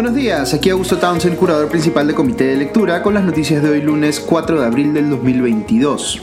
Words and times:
Buenos 0.00 0.16
días, 0.16 0.54
aquí 0.54 0.70
Augusto 0.70 0.96
Townsend, 0.96 1.36
curador 1.36 1.68
principal 1.68 2.06
del 2.06 2.16
Comité 2.16 2.44
de 2.44 2.56
Lectura, 2.56 3.02
con 3.02 3.12
las 3.12 3.22
noticias 3.22 3.62
de 3.62 3.68
hoy 3.68 3.82
lunes 3.82 4.18
4 4.18 4.58
de 4.58 4.66
abril 4.66 4.94
del 4.94 5.10
2022. 5.10 6.22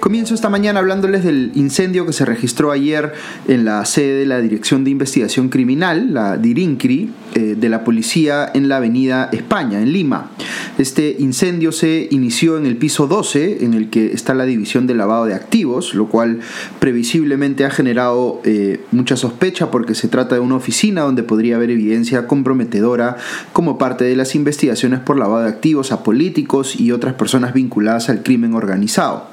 Comienzo 0.00 0.34
esta 0.34 0.48
mañana 0.48 0.80
hablándoles 0.80 1.22
del 1.22 1.52
incendio 1.54 2.06
que 2.06 2.14
se 2.14 2.24
registró 2.24 2.72
ayer 2.72 3.12
en 3.46 3.66
la 3.66 3.84
sede 3.84 4.20
de 4.20 4.24
la 4.24 4.40
Dirección 4.40 4.82
de 4.82 4.92
Investigación 4.92 5.50
Criminal, 5.50 6.14
la 6.14 6.38
DIRINCRI, 6.38 7.10
eh, 7.34 7.40
de 7.54 7.68
la 7.68 7.84
policía 7.84 8.50
en 8.54 8.70
la 8.70 8.78
Avenida 8.78 9.28
España, 9.30 9.82
en 9.82 9.92
Lima. 9.92 10.30
Este 10.78 11.16
incendio 11.18 11.70
se 11.70 12.08
inició 12.10 12.56
en 12.56 12.64
el 12.64 12.76
piso 12.76 13.06
12, 13.06 13.64
en 13.64 13.74
el 13.74 13.90
que 13.90 14.12
está 14.12 14.34
la 14.34 14.46
división 14.46 14.86
de 14.86 14.94
lavado 14.94 15.26
de 15.26 15.34
activos, 15.34 15.94
lo 15.94 16.08
cual 16.08 16.40
previsiblemente 16.78 17.66
ha 17.66 17.70
generado 17.70 18.40
eh, 18.44 18.80
mucha 18.90 19.16
sospecha 19.16 19.70
porque 19.70 19.94
se 19.94 20.08
trata 20.08 20.34
de 20.34 20.40
una 20.40 20.56
oficina 20.56 21.02
donde 21.02 21.22
podría 21.22 21.56
haber 21.56 21.70
evidencia 21.70 22.26
comprometedora 22.26 23.18
como 23.52 23.76
parte 23.76 24.04
de 24.04 24.16
las 24.16 24.34
investigaciones 24.34 25.00
por 25.00 25.18
lavado 25.18 25.42
de 25.42 25.50
activos 25.50 25.92
a 25.92 26.02
políticos 26.02 26.80
y 26.80 26.90
otras 26.90 27.14
personas 27.14 27.52
vinculadas 27.52 28.08
al 28.08 28.22
crimen 28.22 28.54
organizado. 28.54 29.28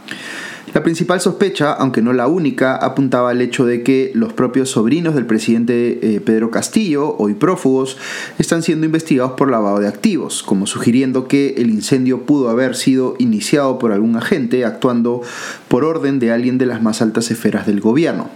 La 0.74 0.84
principal 0.84 1.20
sospecha, 1.20 1.74
aunque 1.74 2.04
no 2.04 2.14
la 2.14 2.28
única, 2.28 2.76
apuntaba 2.76 3.32
al 3.32 3.42
hecho 3.42 3.66
de 3.66 3.82
que 3.82 4.12
los 4.14 4.34
propios 4.34 4.70
sobrinos 4.70 5.16
del 5.16 5.26
presidente 5.26 6.00
eh, 6.02 6.20
Pedro 6.20 6.52
Castillo, 6.52 7.16
hoy 7.18 7.34
prófugos, 7.34 7.98
están 8.38 8.62
siendo 8.62 8.86
investigados 8.86 9.32
por 9.32 9.50
lavado 9.50 9.80
de 9.80 9.88
activos, 9.88 10.44
como 10.44 10.68
sugiriendo 10.68 11.28
que 11.28 11.56
el 11.58 11.72
incendio 11.72 12.22
pudo 12.22 12.50
haber 12.50 12.76
sido 12.76 13.16
iniciado 13.18 13.80
por 13.80 13.92
algún 13.92 14.16
agente 14.16 14.64
actuando 14.64 15.22
por 15.70 15.86
orden 15.86 16.20
de 16.20 16.32
alguien 16.32 16.60
de 16.60 16.68
las 16.68 16.84
más 16.84 17.02
altas 17.02 17.32
esferas 17.32 17.66
del 17.66 17.82
gobierno. 17.82 18.30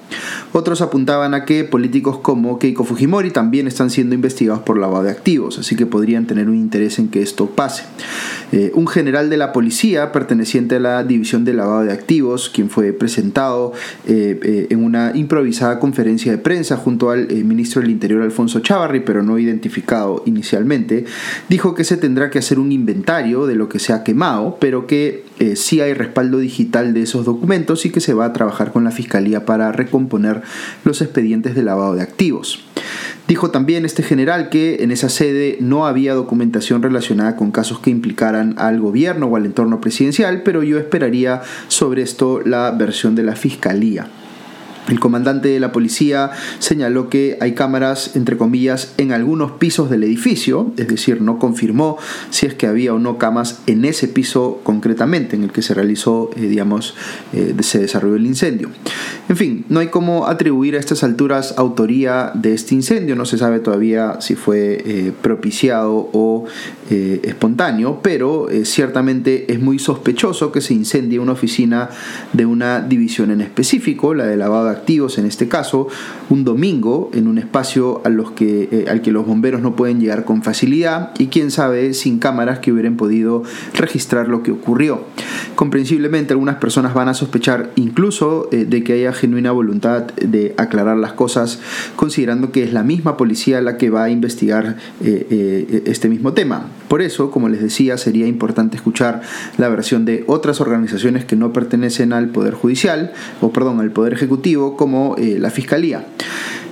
Otros 0.54 0.82
apuntaban 0.82 1.36
a 1.36 1.46
que 1.46 1.64
políticos 1.64 2.18
como 2.18 2.58
Keiko 2.58 2.84
Fujimori 2.84 3.30
también 3.30 3.68
están 3.68 3.92
siendo 3.92 4.16
investigados 4.16 4.64
por 4.64 4.80
lavado 4.80 5.04
de 5.04 5.12
activos, 5.12 5.60
así 5.60 5.76
que 5.76 5.86
podrían 5.86 6.26
tener 6.26 6.50
un 6.50 6.56
interés 6.56 6.98
en 6.98 7.10
que 7.10 7.22
esto 7.22 7.48
pase. 7.48 7.84
Eh, 8.52 8.72
un 8.76 8.88
general 8.88 9.30
de 9.30 9.38
la 9.38 9.52
policía 9.52 10.12
perteneciente 10.12 10.76
a 10.76 10.80
la 10.80 11.04
división 11.04 11.44
de 11.46 11.54
lavado 11.54 11.84
de 11.84 11.92
activos, 11.92 12.23
quien 12.54 12.70
fue 12.70 12.94
presentado 12.94 13.74
eh, 14.08 14.40
eh, 14.44 14.68
en 14.70 14.84
una 14.84 15.12
improvisada 15.16 15.80
conferencia 15.80 16.32
de 16.32 16.38
prensa 16.38 16.78
junto 16.78 17.10
al 17.10 17.28
ministro 17.44 17.82
del 17.82 17.92
Interior 17.92 18.22
Alfonso 18.22 18.60
Chavarri, 18.60 19.02
pero 19.02 19.24
no 19.24 19.38
identificado 19.38 20.24
inicialmente, 20.26 21.06
dijo 21.50 21.76
que 21.76 21.84
se 21.84 21.98
tendrá 21.98 22.30
que 22.30 22.40
hacer 22.40 22.60
un 22.60 22.72
inventario 22.72 23.46
de 23.46 23.56
lo 23.56 23.70
que 23.70 23.80
se 23.80 23.94
ha 23.94 24.04
quemado, 24.04 24.58
pero 24.60 24.88
que 24.88 25.24
sí 25.56 25.82
hay 25.82 25.94
respaldo 25.94 26.38
digital 26.40 26.94
de 26.94 27.02
esos 27.02 27.26
documentos 27.26 27.86
y 27.86 27.90
que 27.90 28.00
se 28.00 28.14
va 28.14 28.26
a 28.26 28.34
trabajar 28.34 28.72
con 28.72 28.84
la 28.84 28.92
Fiscalía 28.92 29.46
para 29.46 29.72
recomponer 29.72 30.42
los 30.86 31.02
expedientes 31.02 31.56
de 31.56 31.64
lavado 31.64 31.96
de 31.96 32.02
activos. 32.02 32.64
Dijo 33.28 33.52
también 33.52 33.86
este 33.86 34.04
general 34.04 34.50
que 34.50 34.84
en 34.84 34.92
esa 34.92 35.08
sede 35.08 35.58
no 35.62 35.86
había 35.86 36.14
documentación 36.14 36.84
relacionada 36.84 37.38
con 37.38 37.52
casos 37.52 37.80
que 37.80 37.90
implicaran 37.90 38.56
al 38.58 38.82
gobierno 38.82 39.28
o 39.28 39.38
al 39.38 39.46
entorno 39.46 39.80
presidencial, 39.80 40.42
pero 40.44 40.62
yo 40.62 40.78
esperaría 40.78 41.42
sobre 41.70 42.02
esto 42.02 42.42
la 42.42 42.72
versión 42.72 43.16
de 43.16 43.24
la 43.24 43.36
Fiscalía. 43.38 44.08
El 44.88 45.00
comandante 45.00 45.50
de 45.50 45.60
la 45.60 45.72
policía 45.72 46.32
señaló 46.60 47.10
que 47.10 47.38
hay 47.40 47.54
cámaras, 47.54 48.16
entre 48.16 48.38
comillas, 48.38 48.94
en 48.98 49.14
algunos 49.14 49.54
pisos 49.54 49.90
del 49.90 50.04
edificio, 50.04 50.74
es 50.78 50.88
decir, 50.88 51.22
no 51.22 51.40
confirmó 51.40 51.98
si 52.30 52.46
es 52.46 52.54
que 52.54 52.68
había 52.68 52.94
o 52.94 53.00
no 53.00 53.18
camas 53.18 53.62
en 53.66 53.86
ese 53.86 54.08
piso 54.08 54.60
concretamente 54.64 55.36
en 55.36 55.44
el 55.44 55.52
que 55.52 55.62
se 55.62 55.74
realizó, 55.74 56.30
eh, 56.36 56.42
digamos, 56.42 56.96
eh, 57.32 57.56
se 57.62 57.80
desarrolló 57.80 58.16
el 58.16 58.26
incendio. 58.26 58.70
En 59.30 59.38
fin, 59.38 59.66
no 59.70 59.80
hay 59.80 59.88
cómo 59.88 60.28
atribuir 60.28 60.76
a 60.76 60.80
estas 60.80 61.04
alturas 61.04 61.56
autoría 61.58 62.32
de 62.34 62.54
este 62.54 62.76
incendio, 62.76 63.16
no 63.16 63.26
se 63.26 63.38
sabe 63.38 63.60
todavía 63.60 64.18
si 64.20 64.36
fue 64.36 64.84
eh, 64.86 65.14
propiciado 65.22 66.10
o 66.14 66.46
espontáneo, 66.90 68.02
pero 68.04 68.50
ciertamente 68.66 69.52
es 69.52 69.60
muy 69.60 69.80
sospechoso 69.80 70.52
que 70.52 70.62
se 70.62 70.76
incendie 70.76 71.18
una 71.18 71.32
oficina 71.32 71.90
de 72.34 72.46
una 72.46 72.82
división 72.82 73.32
en 73.32 73.42
específico, 73.42 74.14
la 74.14 74.28
de 74.28 74.38
lavado 74.38 74.70
activos 74.74 75.18
en 75.18 75.26
este 75.26 75.48
caso, 75.48 75.88
un 76.30 76.44
domingo 76.44 77.10
en 77.14 77.28
un 77.28 77.38
espacio 77.38 78.02
a 78.04 78.10
los 78.10 78.32
que, 78.32 78.70
eh, 78.72 78.86
al 78.90 79.02
que 79.02 79.12
los 79.12 79.26
bomberos 79.26 79.62
no 79.62 79.76
pueden 79.76 80.00
llegar 80.00 80.26
con 80.26 80.44
facilidad 80.44 81.12
y 81.18 81.28
quién 81.28 81.52
sabe 81.52 81.94
sin 81.94 82.20
cámaras 82.20 82.60
que 82.60 82.72
hubieran 82.72 82.98
podido 82.98 83.44
registrar 83.76 84.28
lo 84.28 84.44
que 84.44 84.52
ocurrió. 84.52 85.04
Comprensiblemente 85.56 86.34
algunas 86.34 86.56
personas 86.56 86.94
van 86.94 87.10
a 87.10 87.14
sospechar 87.14 87.72
incluso 87.76 88.50
eh, 88.52 88.66
de 88.66 88.84
que 88.84 88.94
haya 88.94 89.14
genuina 89.14 89.52
voluntad 89.52 90.04
de 90.16 90.54
aclarar 90.58 90.98
las 90.98 91.14
cosas 91.14 91.60
considerando 91.96 92.52
que 92.52 92.64
es 92.64 92.74
la 92.74 92.84
misma 92.84 93.18
policía 93.18 93.62
la 93.62 93.78
que 93.78 93.90
va 93.90 94.04
a 94.04 94.10
investigar 94.10 94.78
eh, 95.02 95.84
este 95.86 96.10
mismo 96.10 96.34
tema. 96.34 96.68
Por 96.88 97.02
eso, 97.02 97.32
como 97.32 97.50
les 97.50 97.62
decía, 97.62 97.98
sería 97.98 98.28
importante 98.28 98.78
escuchar 98.78 99.22
la 99.58 99.70
versión 99.70 100.06
de 100.06 100.24
otras 100.28 100.62
organizaciones 100.62 101.26
que 101.26 101.36
no 101.36 101.52
pertenecen 101.52 102.14
al 102.14 102.30
Poder 102.30 102.54
Judicial, 102.54 103.14
o 103.42 103.52
perdón, 103.52 103.80
al 103.80 103.92
Poder 103.92 104.14
Ejecutivo, 104.14 104.63
como 104.72 105.16
eh, 105.18 105.38
la 105.40 105.50
Fiscalía. 105.50 106.08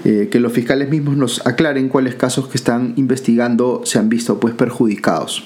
Eh, 0.04 0.30
que 0.32 0.40
los 0.40 0.52
fiscales 0.52 0.90
mismos 0.90 1.16
nos 1.16 1.46
aclaren 1.46 1.88
cuáles 1.88 2.16
casos 2.16 2.48
que 2.48 2.58
están 2.58 2.94
investigando 2.96 3.82
se 3.86 4.00
han 4.00 4.10
visto 4.10 4.40
pues 4.40 4.56
perjudicados. 4.56 5.44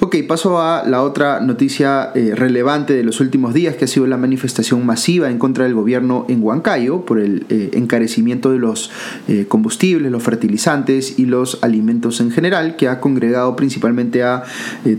Ok, 0.00 0.16
paso 0.26 0.62
a 0.62 0.88
la 0.88 1.02
otra 1.02 1.40
noticia 1.40 2.12
eh, 2.14 2.32
relevante 2.34 2.94
de 2.94 3.02
los 3.02 3.20
últimos 3.20 3.52
días, 3.52 3.76
que 3.76 3.84
ha 3.84 3.88
sido 3.88 4.06
la 4.06 4.16
manifestación 4.16 4.86
masiva 4.86 5.28
en 5.28 5.38
contra 5.38 5.64
del 5.64 5.74
gobierno 5.74 6.24
en 6.30 6.42
Huancayo 6.42 7.04
por 7.04 7.18
el 7.18 7.44
encarecimiento 7.50 8.52
de 8.52 8.58
los 8.58 8.90
combustibles, 9.48 10.10
los 10.10 10.22
fertilizantes 10.22 11.18
y 11.18 11.26
los 11.26 11.58
alimentos 11.60 12.20
en 12.20 12.30
general, 12.30 12.76
que 12.76 12.88
ha 12.88 13.00
congregado 13.00 13.54
principalmente 13.56 14.22
a 14.22 14.44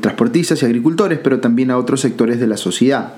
transportistas 0.01 0.61
y 0.61 0.65
agricultores, 0.65 1.17
pero 1.23 1.39
también 1.39 1.71
a 1.71 1.77
otros 1.77 2.01
sectores 2.01 2.39
de 2.39 2.47
la 2.47 2.57
sociedad. 2.57 3.13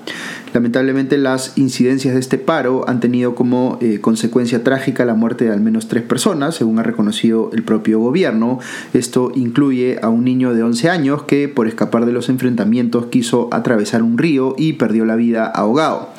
Lamentablemente 0.52 1.16
las 1.18 1.56
incidencias 1.56 2.14
de 2.14 2.20
este 2.20 2.38
paro 2.38 2.88
han 2.88 3.00
tenido 3.00 3.34
como 3.34 3.78
eh, 3.80 4.00
consecuencia 4.00 4.62
trágica 4.62 5.04
la 5.04 5.14
muerte 5.14 5.46
de 5.46 5.52
al 5.52 5.60
menos 5.60 5.88
tres 5.88 6.02
personas, 6.02 6.56
según 6.56 6.78
ha 6.78 6.82
reconocido 6.82 7.50
el 7.52 7.62
propio 7.62 7.98
gobierno. 8.00 8.58
Esto 8.92 9.32
incluye 9.34 9.98
a 10.02 10.08
un 10.08 10.24
niño 10.24 10.54
de 10.54 10.62
11 10.62 10.90
años 10.90 11.22
que 11.22 11.48
por 11.48 11.68
escapar 11.68 12.04
de 12.04 12.12
los 12.12 12.28
enfrentamientos 12.28 13.06
quiso 13.06 13.48
atravesar 13.52 14.02
un 14.02 14.18
río 14.18 14.54
y 14.58 14.74
perdió 14.74 15.04
la 15.04 15.16
vida 15.16 15.46
ahogado. 15.46 16.10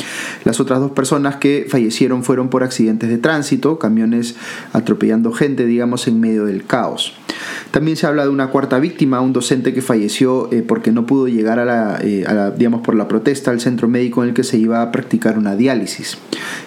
Las 0.43 0.59
otras 0.59 0.79
dos 0.79 0.91
personas 0.91 1.35
que 1.37 1.67
fallecieron 1.69 2.23
fueron 2.23 2.49
por 2.49 2.63
accidentes 2.63 3.09
de 3.09 3.17
tránsito, 3.17 3.79
camiones 3.79 4.35
atropellando 4.73 5.31
gente, 5.31 5.65
digamos, 5.65 6.07
en 6.07 6.19
medio 6.19 6.45
del 6.45 6.65
caos. 6.65 7.13
También 7.73 7.97
se 7.97 8.05
habla 8.05 8.21
de 8.21 8.29
una 8.29 8.49
cuarta 8.49 8.77
víctima, 8.77 9.19
un 9.19 9.33
docente 9.33 9.73
que 9.73 9.81
falleció 9.81 10.47
eh, 10.53 10.61
porque 10.61 10.91
no 10.91 11.07
pudo 11.07 11.27
llegar 11.27 11.57
a 11.57 11.65
la, 11.65 11.97
eh, 12.03 12.23
a 12.27 12.33
la, 12.35 12.51
digamos, 12.51 12.81
por 12.81 12.93
la 12.93 13.07
protesta 13.07 13.49
al 13.49 13.59
centro 13.59 13.87
médico 13.87 14.21
en 14.21 14.29
el 14.29 14.35
que 14.35 14.43
se 14.43 14.59
iba 14.59 14.83
a 14.83 14.91
practicar 14.91 15.39
una 15.39 15.55
diálisis. 15.55 16.19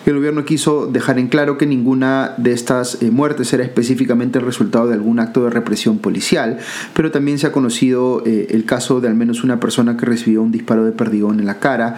El 0.07 0.15
gobierno 0.15 0.45
quiso 0.45 0.87
dejar 0.87 1.19
en 1.19 1.27
claro 1.27 1.59
que 1.59 1.67
ninguna 1.67 2.33
de 2.37 2.53
estas 2.53 3.03
eh, 3.03 3.11
muertes 3.11 3.53
era 3.53 3.65
específicamente 3.65 4.39
el 4.39 4.47
resultado 4.47 4.87
de 4.87 4.95
algún 4.95 5.19
acto 5.19 5.45
de 5.45 5.51
represión 5.51 5.99
policial, 5.99 6.59
pero 6.95 7.11
también 7.11 7.39
se 7.39 7.49
ha 7.49 7.53
conocido 7.53 8.23
el 8.25 8.65
caso 8.65 9.01
de 9.01 9.09
al 9.09 9.15
menos 9.15 9.45
una 9.45 9.61
persona 9.61 9.97
que 9.97 10.07
recibió 10.07 10.43
un 10.43 10.53
disparo 10.53 10.85
de 10.85 10.93
perdigón 10.93 11.41
en 11.41 11.47
la 11.47 11.59
cara 11.59 11.97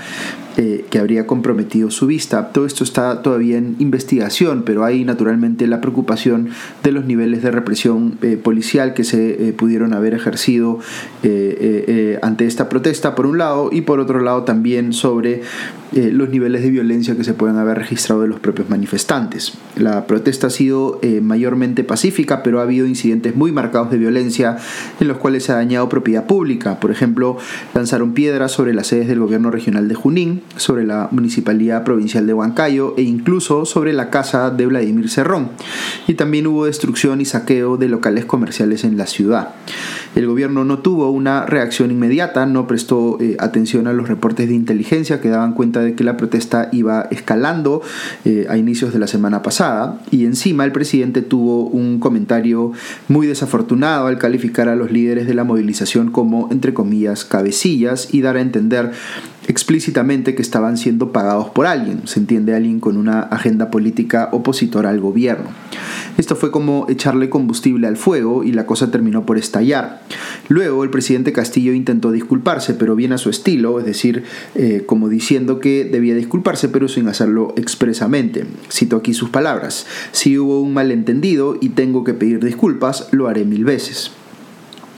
que 0.90 0.98
habría 0.98 1.24
comprometido 1.24 1.88
su 1.88 2.08
vista. 2.08 2.48
Todo 2.48 2.66
esto 2.66 2.82
está 2.82 3.22
todavía 3.22 3.58
en 3.58 3.76
investigación, 3.78 4.64
pero 4.66 4.84
hay 4.84 5.04
naturalmente 5.04 5.68
la 5.68 5.80
preocupación 5.80 6.48
de 6.82 6.90
los 6.90 7.04
niveles 7.04 7.44
de 7.44 7.52
represión 7.52 8.18
policial 8.42 8.92
que 8.92 9.04
se 9.04 9.48
eh, 9.48 9.52
pudieron 9.52 9.94
haber 9.94 10.14
ejercido 10.14 10.80
eh, 11.22 11.84
eh, 11.86 12.18
ante 12.22 12.46
esta 12.46 12.68
protesta, 12.68 13.14
por 13.14 13.26
un 13.26 13.38
lado, 13.38 13.70
y 13.70 13.82
por 13.82 14.00
otro 14.00 14.20
lado 14.20 14.42
también 14.42 14.92
sobre 14.92 15.42
los 15.92 16.28
niveles 16.28 16.62
de 16.62 16.70
violencia 16.70 17.16
que 17.16 17.24
se 17.24 17.32
pueden 17.32 17.56
haber 17.56 17.78
registrado 17.78 17.97
de 17.98 18.28
los 18.28 18.40
propios 18.40 18.70
manifestantes. 18.70 19.52
La 19.76 20.06
protesta 20.06 20.46
ha 20.46 20.50
sido 20.50 21.00
mayormente 21.22 21.84
pacífica, 21.84 22.42
pero 22.42 22.60
ha 22.60 22.62
habido 22.62 22.86
incidentes 22.86 23.34
muy 23.36 23.52
marcados 23.52 23.90
de 23.90 23.98
violencia 23.98 24.56
en 25.00 25.08
los 25.08 25.18
cuales 25.18 25.44
se 25.44 25.52
ha 25.52 25.56
dañado 25.56 25.88
propiedad 25.88 26.26
pública. 26.26 26.80
Por 26.80 26.90
ejemplo, 26.90 27.36
lanzaron 27.74 28.14
piedras 28.14 28.52
sobre 28.52 28.72
las 28.72 28.86
sedes 28.86 29.08
del 29.08 29.20
gobierno 29.20 29.50
regional 29.50 29.88
de 29.88 29.94
Junín, 29.94 30.42
sobre 30.56 30.86
la 30.86 31.08
municipalidad 31.10 31.84
provincial 31.84 32.26
de 32.26 32.34
Huancayo 32.34 32.94
e 32.96 33.02
incluso 33.02 33.64
sobre 33.64 33.92
la 33.92 34.10
casa 34.10 34.50
de 34.50 34.66
Vladimir 34.66 35.08
Cerrón. 35.08 35.50
Y 36.06 36.14
también 36.14 36.46
hubo 36.46 36.66
destrucción 36.66 37.20
y 37.20 37.24
saqueo 37.24 37.76
de 37.76 37.88
locales 37.88 38.24
comerciales 38.24 38.84
en 38.84 38.96
la 38.96 39.06
ciudad. 39.06 39.54
El 40.14 40.26
gobierno 40.26 40.64
no 40.64 40.78
tuvo 40.78 41.10
una 41.10 41.46
reacción 41.46 41.90
inmediata, 41.90 42.46
no 42.46 42.66
prestó 42.66 43.18
eh, 43.20 43.36
atención 43.38 43.86
a 43.86 43.92
los 43.92 44.08
reportes 44.08 44.48
de 44.48 44.54
inteligencia 44.54 45.20
que 45.20 45.28
daban 45.28 45.52
cuenta 45.52 45.80
de 45.80 45.94
que 45.94 46.04
la 46.04 46.16
protesta 46.16 46.68
iba 46.72 47.08
escalando 47.10 47.82
eh, 48.24 48.46
a 48.48 48.56
inicios 48.56 48.92
de 48.92 48.98
la 48.98 49.06
semana 49.06 49.42
pasada. 49.42 50.00
Y 50.10 50.24
encima 50.24 50.64
el 50.64 50.72
presidente 50.72 51.22
tuvo 51.22 51.64
un 51.66 52.00
comentario 52.00 52.72
muy 53.08 53.26
desafortunado 53.26 54.06
al 54.06 54.18
calificar 54.18 54.68
a 54.68 54.76
los 54.76 54.90
líderes 54.90 55.26
de 55.26 55.34
la 55.34 55.44
movilización 55.44 56.10
como, 56.10 56.48
entre 56.50 56.74
comillas, 56.74 57.24
cabecillas 57.24 58.12
y 58.12 58.22
dar 58.22 58.36
a 58.36 58.40
entender 58.40 58.92
explícitamente 59.48 60.34
que 60.34 60.42
estaban 60.42 60.76
siendo 60.76 61.10
pagados 61.10 61.48
por 61.48 61.66
alguien, 61.66 62.06
se 62.06 62.20
entiende 62.20 62.54
alguien 62.54 62.80
con 62.80 62.96
una 62.96 63.20
agenda 63.20 63.70
política 63.70 64.28
opositora 64.32 64.90
al 64.90 65.00
gobierno. 65.00 65.48
Esto 66.18 66.36
fue 66.36 66.50
como 66.50 66.86
echarle 66.88 67.30
combustible 67.30 67.86
al 67.86 67.96
fuego 67.96 68.44
y 68.44 68.52
la 68.52 68.66
cosa 68.66 68.90
terminó 68.90 69.24
por 69.24 69.38
estallar. 69.38 70.02
Luego 70.48 70.84
el 70.84 70.90
presidente 70.90 71.32
Castillo 71.32 71.72
intentó 71.72 72.12
disculparse, 72.12 72.74
pero 72.74 72.94
bien 72.94 73.12
a 73.12 73.18
su 73.18 73.30
estilo, 73.30 73.78
es 73.78 73.86
decir, 73.86 74.24
eh, 74.54 74.84
como 74.86 75.08
diciendo 75.08 75.60
que 75.60 75.84
debía 75.84 76.14
disculparse, 76.14 76.68
pero 76.68 76.88
sin 76.88 77.08
hacerlo 77.08 77.54
expresamente. 77.56 78.44
Cito 78.70 78.96
aquí 78.96 79.14
sus 79.14 79.30
palabras, 79.30 79.86
si 80.12 80.38
hubo 80.38 80.60
un 80.60 80.74
malentendido 80.74 81.56
y 81.60 81.70
tengo 81.70 82.04
que 82.04 82.14
pedir 82.14 82.44
disculpas, 82.44 83.08
lo 83.12 83.28
haré 83.28 83.44
mil 83.44 83.64
veces. 83.64 84.10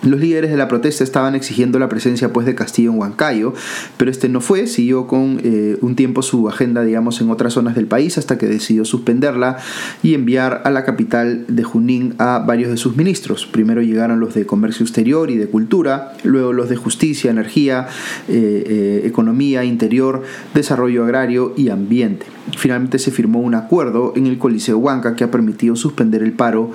Los 0.03 0.19
líderes 0.19 0.51
de 0.51 0.57
la 0.57 0.67
protesta 0.67 1.05
estaban 1.05 1.35
exigiendo 1.35 1.79
la 1.79 1.91
presencia 1.91 2.33
pues 2.33 2.47
de 2.47 2.55
Castillo 2.55 2.91
en 2.91 2.99
Huancayo, 2.99 3.53
pero 3.99 4.11
este 4.11 4.31
no 4.31 4.41
fue, 4.41 4.67
siguió 4.67 5.07
con 5.07 5.41
eh, 5.45 5.77
un 5.83 5.95
tiempo 5.95 6.23
su 6.23 6.49
agenda 6.49 6.83
digamos 6.83 7.21
en 7.21 7.31
otras 7.31 7.53
zonas 7.53 7.75
del 7.75 7.87
país 7.87 8.17
hasta 8.17 8.39
que 8.39 8.47
decidió 8.47 8.87
suspenderla 8.87 9.59
y 10.03 10.15
enviar 10.15 10.63
a 10.65 10.71
la 10.71 10.85
capital 10.85 11.45
de 11.49 11.63
Junín 11.65 12.15
a 12.17 12.39
varios 12.39 12.71
de 12.71 12.79
sus 12.79 12.97
ministros. 12.97 13.47
Primero 13.47 13.83
llegaron 13.83 14.21
los 14.21 14.33
de 14.33 14.47
Comercio 14.47 14.85
Exterior 14.85 15.31
y 15.31 15.37
de 15.37 15.49
Cultura, 15.49 16.15
luego 16.25 16.55
los 16.55 16.71
de 16.71 16.77
Justicia, 16.77 17.31
Energía, 17.31 17.87
eh, 18.29 18.65
eh, 18.67 19.03
Economía, 19.05 19.65
Interior, 19.65 20.23
Desarrollo 20.55 21.05
Agrario 21.05 21.53
y 21.59 21.69
Ambiente. 21.69 22.25
Finalmente 22.57 22.99
se 22.99 23.11
firmó 23.11 23.41
un 23.41 23.55
acuerdo 23.55 24.15
en 24.17 24.27
el 24.27 24.39
Coliseo 24.39 24.79
Huanca 24.79 25.15
que 25.15 25.25
ha 25.25 25.31
permitido 25.31 25.77
suspender 25.77 26.23
el 26.23 26.33
paro 26.33 26.71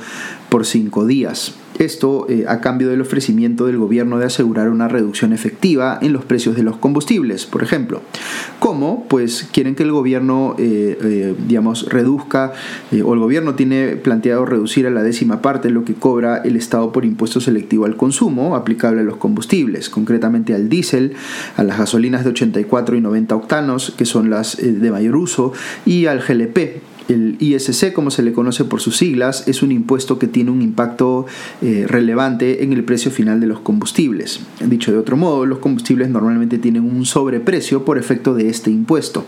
por 0.50 0.66
cinco 0.66 1.07
días. 1.07 1.56
Esto 1.80 2.25
eh, 2.30 2.45
a 2.48 2.62
cambio 2.62 2.88
del 2.88 3.01
ofrecimiento 3.01 3.66
del 3.66 3.77
gobierno 3.77 4.18
de 4.18 4.25
asegurar 4.25 4.69
una 4.69 4.88
reducción 4.88 5.33
efectiva 5.33 6.00
en 6.01 6.13
los 6.13 6.24
precios 6.24 6.56
de 6.56 6.63
los 6.63 6.77
combustibles, 6.77 7.45
por 7.45 7.63
ejemplo. 7.63 8.01
¿Cómo? 8.60 9.06
Pues 9.10 9.48
quieren 9.51 9.75
que 9.75 9.83
el 9.83 9.92
gobierno, 9.92 10.56
eh, 10.57 10.98
eh, 11.01 11.36
digamos, 11.48 11.88
reduzca, 11.89 12.54
o 13.04 13.13
el 13.13 13.19
gobierno 13.19 13.56
tiene 13.56 13.98
planteado 13.98 14.45
reducir 14.45 14.88
a 14.88 14.89
la 14.89 15.04
décima 15.04 15.42
parte 15.42 15.69
lo 15.69 15.83
que 15.83 15.95
cobra 15.95 16.38
el 16.38 16.56
Estado 16.56 16.94
por 16.94 17.04
impuesto 17.04 17.42
selectivo 17.42 17.86
al 17.86 17.98
consumo 17.98 18.56
aplicable 18.56 19.01
a 19.01 19.04
los 19.04 19.18
combustibles, 19.18 19.89
concretamente 19.89 20.54
al 20.54 20.69
diésel, 20.69 21.13
a 21.57 21.63
las 21.63 21.78
gasolinas 21.78 22.24
de 22.24 22.30
84 22.30 22.95
y 22.95 23.01
90 23.01 23.36
octanos, 23.36 23.94
que 23.98 24.06
son 24.06 24.30
las 24.30 24.57
de 24.57 24.92
mayor 24.92 25.18
uso, 25.18 25.51
y 25.86 26.06
al 26.06 26.21
GLP, 26.21 26.81
el 27.07 27.38
ISC, 27.40 27.94
como 27.94 28.12
se 28.12 28.24
le 28.24 28.34
conoce 28.34 28.66
por 28.66 28.81
sus 28.81 28.98
siglas, 28.98 29.48
es 29.48 29.62
un 29.62 29.72
impuesto 29.72 30.19
que 30.19 30.28
tiene 30.28 30.52
un 30.52 30.62
impacto 30.62 31.25
eh, 31.62 31.86
relevante 31.88 32.63
en 32.63 32.74
el 32.74 32.84
precio 32.84 33.12
final 33.12 33.40
de 33.40 33.48
los 33.48 33.60
combustibles. 33.60 34.40
Dicho 34.60 34.92
de 34.92 34.98
otro 34.98 35.18
modo, 35.18 35.46
los 35.46 35.60
combustibles 35.60 36.10
normalmente 36.10 36.57
tienen 36.57 36.84
un 36.84 37.06
sobreprecio 37.06 37.86
por 37.86 37.98
efecto 37.98 38.34
de 38.34 38.50
este 38.50 38.72
impuesto. 38.72 39.25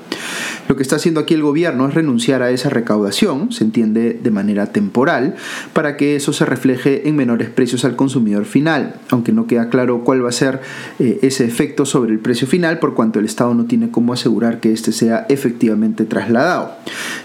Lo 0.68 0.76
que 0.76 0.84
está 0.84 0.98
haciendo 0.98 1.20
aquí 1.20 1.34
el 1.34 1.42
gobierno 1.42 1.88
es 1.88 1.94
renunciar 1.94 2.42
a 2.42 2.52
esa 2.52 2.70
recaudación, 2.70 3.52
se 3.52 3.64
entiende 3.64 4.20
de 4.22 4.32
manera 4.32 4.68
temporal, 4.68 5.36
para 5.74 5.98
que 5.98 6.16
eso 6.16 6.34
se 6.34 6.46
refleje 6.46 7.08
en 7.08 7.16
menores 7.16 7.50
precios 7.50 7.86
al 7.86 7.96
consumidor 7.96 8.46
final, 8.46 8.96
aunque 9.10 9.32
no 9.32 9.48
queda 9.48 9.70
claro 9.70 10.04
cuál 10.04 10.24
va 10.26 10.30
a 10.30 10.34
ser 10.34 10.62
eh, 11.00 11.20
ese 11.22 11.46
efecto 11.46 11.86
sobre 11.86 12.12
el 12.12 12.20
precio 12.20 12.48
final 12.48 12.80
por 12.80 12.96
cuanto 12.96 13.20
el 13.20 13.26
Estado 13.26 13.54
no 13.54 13.66
tiene 13.66 13.90
cómo 13.92 14.14
asegurar 14.14 14.60
que 14.60 14.74
éste 14.74 14.92
sea 14.92 15.26
efectivamente 15.30 16.06
trasladado. 16.06 16.72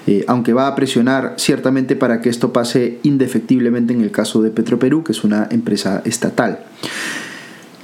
Eh, 0.06 0.24
aunque 0.26 0.52
va 0.52 0.66
a 0.66 0.74
presionar 0.74 1.34
ciertamente 1.36 1.94
para 1.94 2.20
que 2.20 2.28
esto 2.28 2.52
pase 2.52 2.98
indefectiblemente 3.02 3.92
en 3.92 4.00
el 4.00 4.10
caso 4.10 4.42
de 4.42 4.50
Petroperú, 4.50 5.04
que 5.04 5.12
es 5.12 5.22
una 5.22 5.46
empresa 5.50 6.02
estatal. 6.04 6.58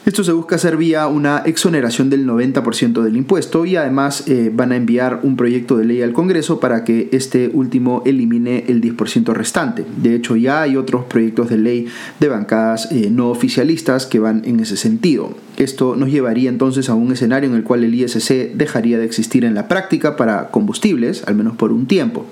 Esto 0.09 0.25
se 0.25 0.33
busca 0.33 0.57
hacer 0.57 0.79
vía 0.79 1.07
una 1.07 1.43
exoneración 1.45 2.09
del 2.09 2.27
90% 2.27 3.03
del 3.03 3.19
impuesto 3.19 3.67
y 3.67 3.77
además 3.77 4.25
eh, 4.27 4.51
van 4.51 4.73
a 4.73 4.77
enviar 4.77 5.21
un 5.23 5.37
proyecto 5.37 5.77
de 5.77 5.85
ley 5.85 6.01
al 6.01 6.15
Congreso 6.15 6.61
para 6.61 6.83
que 6.83 7.11
este 7.13 7.51
último 7.53 8.03
elimine 8.07 8.65
el 8.69 8.81
10% 8.81 9.35
restante. 9.35 9.85
De 9.99 10.15
hecho, 10.15 10.35
ya 10.37 10.63
hay 10.63 10.79
otros 10.79 11.05
proyectos 11.05 11.51
de 11.51 11.59
ley 11.59 11.89
de 12.21 12.29
bancadas 12.29 12.91
eh, 12.91 13.11
no 13.11 13.29
oficialistas 13.29 14.07
que 14.07 14.19
van 14.19 14.43
en 14.47 14.61
ese 14.61 14.79
sentido. 14.79 15.37
Esto 15.59 15.97
nos 15.97 16.11
llevaría 16.11 16.49
entonces 16.49 16.89
a 16.89 16.95
un 16.95 17.11
escenario 17.11 17.51
en 17.51 17.57
el 17.57 17.65
cual 17.65 17.83
el 17.83 17.93
ISC 17.93 18.53
dejaría 18.55 18.97
de 18.97 19.05
existir 19.05 19.45
en 19.45 19.55
la 19.55 19.67
práctica 19.67 20.17
para 20.17 20.51
combustibles, 20.51 21.25
al 21.27 21.35
menos 21.35 21.57
por 21.57 21.73
un 21.73 21.87
tiempo. 21.87 22.27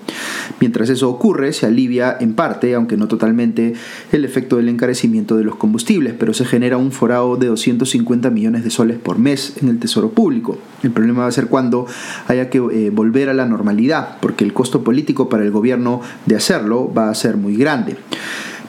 Mientras 0.60 0.88
eso 0.90 1.10
ocurre, 1.10 1.52
se 1.52 1.66
alivia 1.66 2.16
en 2.20 2.34
parte, 2.34 2.74
aunque 2.74 2.96
no 2.96 3.08
totalmente, 3.08 3.74
el 4.12 4.24
efecto 4.24 4.58
del 4.58 4.68
encarecimiento 4.68 5.36
de 5.36 5.42
los 5.42 5.56
combustibles, 5.56 6.14
pero 6.16 6.34
se 6.34 6.44
genera 6.44 6.76
un 6.76 6.92
forado 6.92 7.36
de 7.36 7.48
250 7.48 8.30
millones 8.30 8.62
de 8.62 8.70
soles 8.70 8.98
por 8.98 9.18
mes 9.18 9.54
en 9.60 9.70
el 9.70 9.80
Tesoro 9.80 10.10
Público. 10.10 10.58
El 10.84 10.92
problema 10.92 11.22
va 11.22 11.26
a 11.26 11.32
ser 11.32 11.48
cuando 11.48 11.86
haya 12.28 12.48
que 12.48 12.58
eh, 12.58 12.90
volver 12.90 13.28
a 13.28 13.34
la 13.34 13.46
normalidad, 13.46 14.18
porque 14.20 14.44
el 14.44 14.52
costo 14.52 14.84
político 14.84 15.28
para 15.28 15.42
el 15.42 15.50
gobierno 15.50 16.00
de 16.26 16.36
hacerlo 16.36 16.92
va 16.96 17.10
a 17.10 17.14
ser 17.14 17.36
muy 17.36 17.56
grande. 17.56 17.96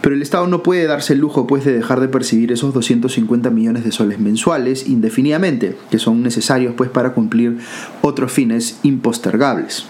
Pero 0.01 0.15
el 0.15 0.21
Estado 0.21 0.47
no 0.47 0.63
puede 0.63 0.85
darse 0.85 1.13
el 1.13 1.19
lujo 1.19 1.47
pues, 1.47 1.65
de 1.65 1.73
dejar 1.73 1.99
de 1.99 2.07
percibir 2.07 2.51
esos 2.51 2.73
250 2.73 3.49
millones 3.49 3.83
de 3.83 3.91
soles 3.91 4.19
mensuales 4.19 4.87
indefinidamente, 4.87 5.77
que 5.89 5.99
son 5.99 6.23
necesarios 6.23 6.73
pues, 6.77 6.89
para 6.89 7.13
cumplir 7.13 7.57
otros 8.01 8.31
fines 8.31 8.79
impostergables. 8.83 9.85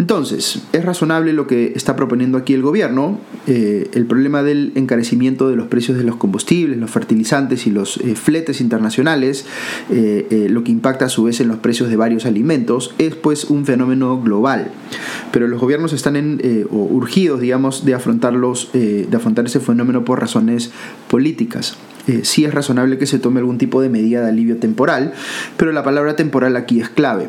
Entonces, 0.00 0.62
es 0.72 0.82
razonable 0.82 1.34
lo 1.34 1.46
que 1.46 1.74
está 1.76 1.94
proponiendo 1.94 2.38
aquí 2.38 2.54
el 2.54 2.62
gobierno. 2.62 3.20
Eh, 3.46 3.90
el 3.92 4.06
problema 4.06 4.42
del 4.42 4.72
encarecimiento 4.74 5.50
de 5.50 5.56
los 5.56 5.66
precios 5.66 5.98
de 5.98 6.04
los 6.04 6.16
combustibles, 6.16 6.78
los 6.78 6.90
fertilizantes 6.90 7.66
y 7.66 7.70
los 7.70 7.98
eh, 7.98 8.14
fletes 8.14 8.62
internacionales, 8.62 9.44
eh, 9.90 10.46
lo 10.48 10.64
que 10.64 10.72
impacta 10.72 11.04
a 11.04 11.08
su 11.10 11.24
vez 11.24 11.42
en 11.42 11.48
los 11.48 11.58
precios 11.58 11.90
de 11.90 11.96
varios 11.96 12.24
alimentos, 12.24 12.94
es 12.96 13.14
pues 13.14 13.44
un 13.44 13.66
fenómeno 13.66 14.18
global. 14.22 14.70
Pero 15.32 15.48
los 15.48 15.60
gobiernos 15.60 15.92
están 15.92 16.16
en, 16.16 16.40
urgidos, 16.70 17.42
digamos, 17.42 17.84
de, 17.84 17.92
afrontarlos, 17.92 18.70
de 18.72 19.14
afrontar 19.14 19.44
ese 19.44 19.60
fenómeno 19.60 20.06
por 20.06 20.18
razones 20.18 20.70
políticas. 21.10 21.76
sí 22.22 22.46
es 22.46 22.54
razonable 22.54 22.96
que 22.96 23.04
se 23.04 23.18
tome 23.18 23.40
algún 23.40 23.58
tipo 23.58 23.82
de 23.82 23.90
medida 23.90 24.22
de 24.22 24.30
alivio 24.30 24.56
temporal, 24.56 25.12
pero 25.58 25.72
la 25.72 25.84
palabra 25.84 26.16
temporal 26.16 26.56
aquí 26.56 26.80
es 26.80 26.88
clave. 26.88 27.28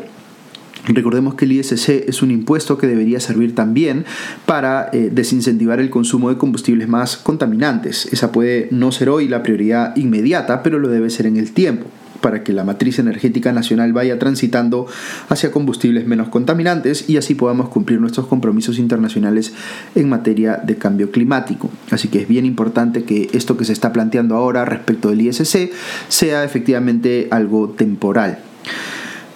Recordemos 0.88 1.36
que 1.36 1.46
el 1.46 1.52
ISC 1.54 1.90
es 2.08 2.22
un 2.22 2.32
impuesto 2.32 2.78
que 2.78 2.88
debería 2.88 3.20
servir 3.20 3.54
también 3.54 4.06
para 4.46 4.90
eh, 4.94 5.10
desincentivar 5.12 5.80
el 5.80 5.90
consumo 5.90 6.30
de 6.30 6.38
combustibles 6.38 6.88
más 6.88 7.18
contaminantes. 7.18 8.08
Esa 8.12 8.32
puede 8.32 8.68
no 8.72 8.92
ser 8.92 9.10
hoy 9.10 9.28
la 9.28 9.44
prioridad 9.44 9.96
inmediata, 9.96 10.64
pero 10.64 10.80
lo 10.80 10.88
debe 10.90 11.10
ser 11.10 11.28
en 11.28 11.38
el 11.38 11.52
tiempo 11.52 11.88
para 12.22 12.44
que 12.44 12.54
la 12.54 12.64
matriz 12.64 13.00
energética 13.00 13.52
nacional 13.52 13.94
vaya 13.94 14.18
transitando 14.20 14.88
hacia 15.28 15.52
combustibles 15.52 16.06
menos 16.06 16.30
contaminantes 16.30 17.10
y 17.10 17.18
así 17.18 17.36
podamos 17.36 17.70
cumplir 17.70 18.00
nuestros 18.00 18.28
compromisos 18.28 18.78
internacionales 18.78 19.54
en 19.96 20.08
materia 20.08 20.58
de 20.64 20.76
cambio 20.76 21.12
climático. 21.12 21.70
Así 21.90 22.08
que 22.08 22.22
es 22.22 22.28
bien 22.28 22.46
importante 22.46 23.04
que 23.04 23.30
esto 23.34 23.58
que 23.58 23.66
se 23.66 23.74
está 23.74 23.92
planteando 23.92 24.36
ahora 24.36 24.66
respecto 24.66 25.10
del 25.10 25.22
ISC 25.22 25.72
sea 26.08 26.44
efectivamente 26.44 27.28
algo 27.32 27.70
temporal. 27.70 28.40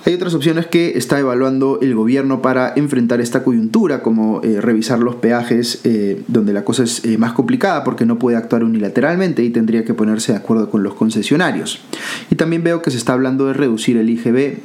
Hay 0.06 0.14
otras 0.14 0.36
opciones 0.36 0.68
que 0.68 1.00
está 1.00 1.18
evaluando 1.18 1.80
el 1.82 1.96
gobierno 1.96 2.40
para 2.40 2.74
enfrentar 2.76 3.22
esta 3.22 3.44
coyuntura, 3.44 4.04
como 4.04 4.40
eh, 4.44 4.62
revisar 4.62 5.00
los 5.00 5.16
peajes, 5.16 5.82
eh, 5.84 6.22
donde 6.28 6.54
la 6.54 6.64
cosa 6.64 6.84
es 6.84 7.04
eh, 7.06 7.18
más 7.18 7.34
complicada 7.34 7.84
porque 7.84 8.06
no 8.06 8.20
puede 8.20 8.38
actuar 8.38 8.64
unilateralmente 8.64 9.44
y 9.44 9.50
tendría 9.50 9.84
que 9.84 9.96
ponerse 9.96 10.34
de 10.34 10.38
acuerdo 10.38 10.70
con 10.70 10.84
los 10.84 10.94
concesionarios. 10.94 11.82
Y 12.30 12.36
también 12.36 12.64
veo 12.64 12.84
que 12.84 12.92
se 12.92 12.98
está 12.98 13.14
hablando 13.14 13.48
de 13.48 13.54
reducir 13.54 13.98
el 13.98 14.08
IGB 14.12 14.60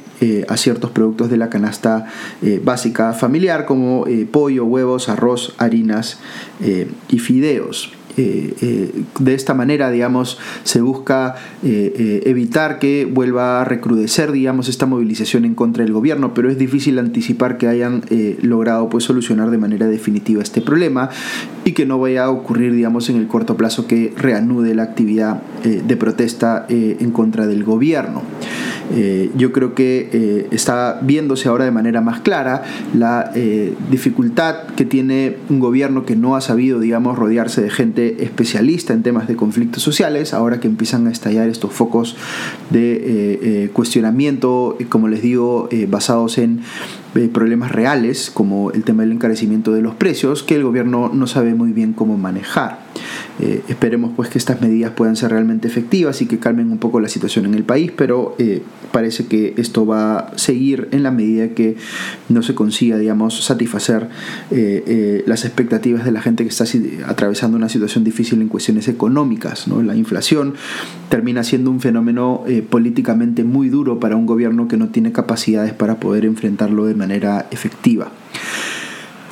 a 0.47 0.57
ciertos 0.57 0.91
productos 0.91 1.31
de 1.31 1.37
la 1.37 1.49
canasta 1.49 2.05
básica 2.63 3.13
familiar, 3.13 3.65
como 3.65 4.05
pollo, 4.29 4.65
huevos, 4.65 5.09
arroz, 5.09 5.55
harinas 5.57 6.19
y 7.09 7.17
fideos. 7.17 7.91
Eh, 8.17 8.53
eh, 8.61 9.03
de 9.19 9.33
esta 9.33 9.53
manera, 9.53 9.89
digamos, 9.89 10.37
se 10.63 10.81
busca 10.81 11.35
eh, 11.63 12.21
evitar 12.25 12.79
que 12.79 13.05
vuelva 13.05 13.61
a 13.61 13.65
recrudecer, 13.65 14.31
digamos, 14.31 14.67
esta 14.67 14.85
movilización 14.85 15.45
en 15.45 15.55
contra 15.55 15.83
del 15.83 15.93
gobierno, 15.93 16.33
pero 16.33 16.49
es 16.49 16.57
difícil 16.57 16.99
anticipar 16.99 17.57
que 17.57 17.67
hayan 17.67 18.03
logrado 18.41 18.89
pues, 18.89 19.03
solucionar 19.03 19.49
de 19.49 19.57
manera 19.57 19.87
definitiva 19.87 20.41
este 20.41 20.61
problema 20.61 21.09
y 21.65 21.71
que 21.71 21.85
no 21.85 21.99
vaya 21.99 22.25
a 22.25 22.29
ocurrir, 22.29 22.73
digamos, 22.73 23.09
en 23.09 23.17
el 23.17 23.27
corto 23.27 23.57
plazo 23.57 23.87
que 23.87 24.13
reanude 24.17 24.73
la 24.75 24.83
actividad 24.83 25.41
de 25.63 25.97
protesta 25.97 26.65
en 26.69 27.11
contra 27.11 27.47
del 27.47 27.63
gobierno. 27.63 28.23
Eh, 28.93 29.31
yo 29.35 29.51
creo 29.51 29.73
que 29.73 30.09
eh, 30.11 30.47
está 30.51 30.99
viéndose 31.01 31.47
ahora 31.47 31.65
de 31.65 31.71
manera 31.71 32.01
más 32.01 32.21
clara 32.21 32.63
la 32.93 33.31
eh, 33.35 33.73
dificultad 33.89 34.63
que 34.75 34.85
tiene 34.85 35.37
un 35.49 35.59
gobierno 35.59 36.05
que 36.05 36.15
no 36.15 36.35
ha 36.35 36.41
sabido, 36.41 36.79
digamos, 36.79 37.17
rodearse 37.17 37.61
de 37.61 37.69
gente 37.69 38.23
especialista 38.23 38.93
en 38.93 39.03
temas 39.03 39.27
de 39.27 39.35
conflictos 39.35 39.83
sociales, 39.83 40.33
ahora 40.33 40.59
que 40.59 40.67
empiezan 40.67 41.07
a 41.07 41.11
estallar 41.11 41.47
estos 41.47 41.71
focos 41.71 42.17
de 42.69 43.69
cuestionamiento, 43.73 44.77
como 44.89 45.07
les 45.07 45.21
digo, 45.21 45.69
basados 45.87 46.37
en 46.37 46.61
problemas 47.33 47.71
reales, 47.71 48.31
como 48.31 48.71
el 48.71 48.83
tema 48.83 49.03
del 49.03 49.13
encarecimiento 49.13 49.71
de 49.71 49.81
los 49.81 49.95
precios, 49.95 50.43
que 50.43 50.55
el 50.55 50.63
gobierno 50.63 51.11
no 51.13 51.27
sabe 51.27 51.53
muy 51.53 51.71
bien 51.71 51.93
cómo 51.93 52.17
manejar. 52.17 52.79
Eh, 53.41 53.63
esperemos 53.67 54.11
pues 54.15 54.29
que 54.29 54.37
estas 54.37 54.61
medidas 54.61 54.91
puedan 54.91 55.15
ser 55.15 55.31
realmente 55.31 55.67
efectivas 55.67 56.21
y 56.21 56.27
que 56.27 56.37
calmen 56.37 56.71
un 56.71 56.77
poco 56.77 56.99
la 56.99 57.09
situación 57.09 57.45
en 57.45 57.55
el 57.55 57.63
país, 57.63 57.91
pero 57.95 58.35
eh, 58.37 58.61
parece 58.91 59.25
que 59.25 59.55
esto 59.57 59.85
va 59.85 60.19
a 60.19 60.37
seguir 60.37 60.89
en 60.91 61.01
la 61.01 61.09
medida 61.09 61.49
que 61.49 61.75
no 62.29 62.43
se 62.43 62.53
consiga, 62.53 62.97
digamos, 62.97 63.43
satisfacer 63.43 64.09
las 65.25 65.45
expectativas 65.45 66.05
de 66.05 66.11
la 66.11 66.21
gente 66.21 66.43
que 66.43 66.49
está 66.49 66.65
atravesando 67.07 67.57
una 67.57 67.69
situación 67.69 68.03
difícil 68.03 68.41
en 68.41 68.47
cuestiones 68.47 68.87
económicas. 68.87 69.67
¿no? 69.67 69.81
La 69.81 69.95
inflación 69.95 70.53
termina 71.09 71.43
siendo 71.43 71.71
un 71.71 71.79
fenómeno 71.79 72.43
políticamente 72.69 73.43
muy 73.43 73.69
duro 73.69 73.99
para 73.99 74.15
un 74.15 74.25
gobierno 74.25 74.67
que 74.67 74.77
no 74.77 74.89
tiene 74.89 75.11
capacidades 75.11 75.73
para 75.73 75.99
poder 75.99 76.25
enfrentarlo 76.25 76.85
de 76.85 76.95
manera 76.95 77.47
efectiva. 77.51 78.11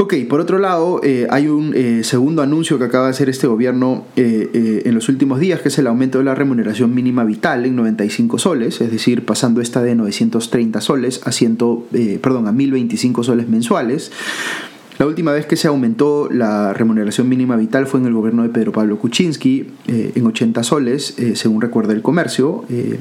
Ok, 0.02 0.14
por 0.30 0.40
otro 0.40 0.60
lado, 0.60 1.02
eh, 1.04 1.28
hay 1.30 1.50
un 1.50 1.74
eh, 1.76 2.06
segundo 2.06 2.42
anuncio 2.42 2.80
que 2.80 2.86
acaba 2.86 3.08
de 3.08 3.10
hacer 3.10 3.28
este 3.28 3.48
gobierno 3.48 4.06
eh, 4.16 4.84
en 4.86 4.96
los 4.96 5.10
últimos 5.10 5.42
días, 5.42 5.60
que 5.60 5.68
es 5.68 5.78
el 5.78 5.88
aumento 5.88 6.20
de 6.20 6.24
la 6.24 6.36
remuneración 6.36 6.96
mínima 6.96 7.26
vital 7.26 7.66
en 7.66 7.76
95 7.76 8.40
soles, 8.40 8.80
es 8.80 8.92
decir, 8.92 9.26
pasando 9.26 9.60
esta 9.60 9.82
de 9.82 9.96
930 9.96 10.80
soles 10.80 11.20
a, 11.26 11.34
100, 11.34 11.58
perdón, 12.22 12.48
a 12.48 12.54
1025 12.54 13.26
soles 13.26 13.50
mensuales. 13.50 14.14
La 15.00 15.06
última 15.06 15.32
vez 15.32 15.46
que 15.46 15.56
se 15.56 15.70
aumentó 15.70 16.28
la 16.30 16.74
remuneración 16.74 17.30
mínima 17.30 17.56
vital 17.56 17.88
fue 17.88 18.02
en 18.02 18.08
el 18.08 18.14
gobierno 18.14 18.44
de 18.44 18.50
Pedro 18.50 18.74
Pablo 18.74 19.00
Kuczynski, 19.00 19.66
eh, 19.88 20.12
en 20.14 20.28
80 20.28 20.62
soles, 20.62 21.18
eh, 21.18 21.38
según 21.38 21.62
recuerda 21.62 21.94
el 21.94 22.02
comercio. 22.02 22.66
Eh, 22.70 23.00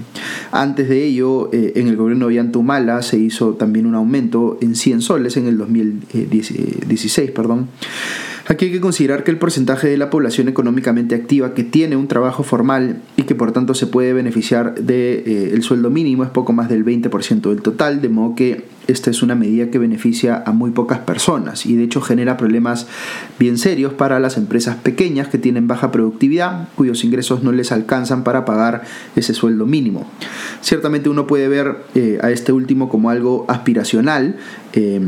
antes 0.52 0.88
de 0.88 1.04
ello, 1.04 1.50
en 1.52 1.88
el 1.88 1.96
gobierno 1.96 2.28
de 2.28 2.56
Humala 2.56 3.02
se 3.02 3.18
hizo 3.18 3.54
también 3.54 3.84
un 3.84 3.96
aumento 3.96 4.58
en 4.60 4.76
100 4.76 5.00
soles 5.00 5.36
en 5.38 5.48
el 5.48 5.58
2016. 5.58 7.32
Perdón. 7.32 7.66
Aquí 8.48 8.64
hay 8.64 8.72
que 8.72 8.80
considerar 8.80 9.24
que 9.24 9.30
el 9.30 9.36
porcentaje 9.36 9.88
de 9.88 9.98
la 9.98 10.08
población 10.08 10.48
económicamente 10.48 11.14
activa 11.14 11.52
que 11.52 11.64
tiene 11.64 11.96
un 11.96 12.08
trabajo 12.08 12.42
formal 12.42 13.02
y 13.18 13.24
que 13.24 13.34
por 13.34 13.52
tanto 13.52 13.74
se 13.74 13.86
puede 13.86 14.14
beneficiar 14.14 14.74
del 14.76 14.86
de, 14.86 15.50
el 15.52 15.62
sueldo 15.62 15.90
mínimo 15.90 16.24
es 16.24 16.30
poco 16.30 16.54
más 16.54 16.70
del 16.70 16.82
20% 16.82 17.50
del 17.50 17.60
total, 17.60 18.00
de 18.00 18.08
modo 18.08 18.34
que 18.34 18.64
esta 18.86 19.10
es 19.10 19.22
una 19.22 19.34
medida 19.34 19.70
que 19.70 19.78
beneficia 19.78 20.42
a 20.46 20.52
muy 20.52 20.70
pocas 20.70 21.00
personas 21.00 21.66
y 21.66 21.76
de 21.76 21.84
hecho 21.84 22.00
genera 22.00 22.38
problemas 22.38 22.86
bien 23.38 23.58
serios 23.58 23.92
para 23.92 24.18
las 24.18 24.38
empresas 24.38 24.76
pequeñas 24.76 25.28
que 25.28 25.36
tienen 25.36 25.68
baja 25.68 25.92
productividad, 25.92 26.68
cuyos 26.74 27.04
ingresos 27.04 27.42
no 27.42 27.52
les 27.52 27.70
alcanzan 27.70 28.24
para 28.24 28.46
pagar 28.46 28.82
ese 29.14 29.34
sueldo 29.34 29.66
mínimo. 29.66 30.10
Ciertamente 30.62 31.10
uno 31.10 31.26
puede 31.26 31.48
ver 31.48 31.82
eh, 31.94 32.18
a 32.22 32.30
este 32.30 32.52
último 32.52 32.88
como 32.88 33.10
algo 33.10 33.44
aspiracional. 33.46 34.36
Eh, 34.72 35.02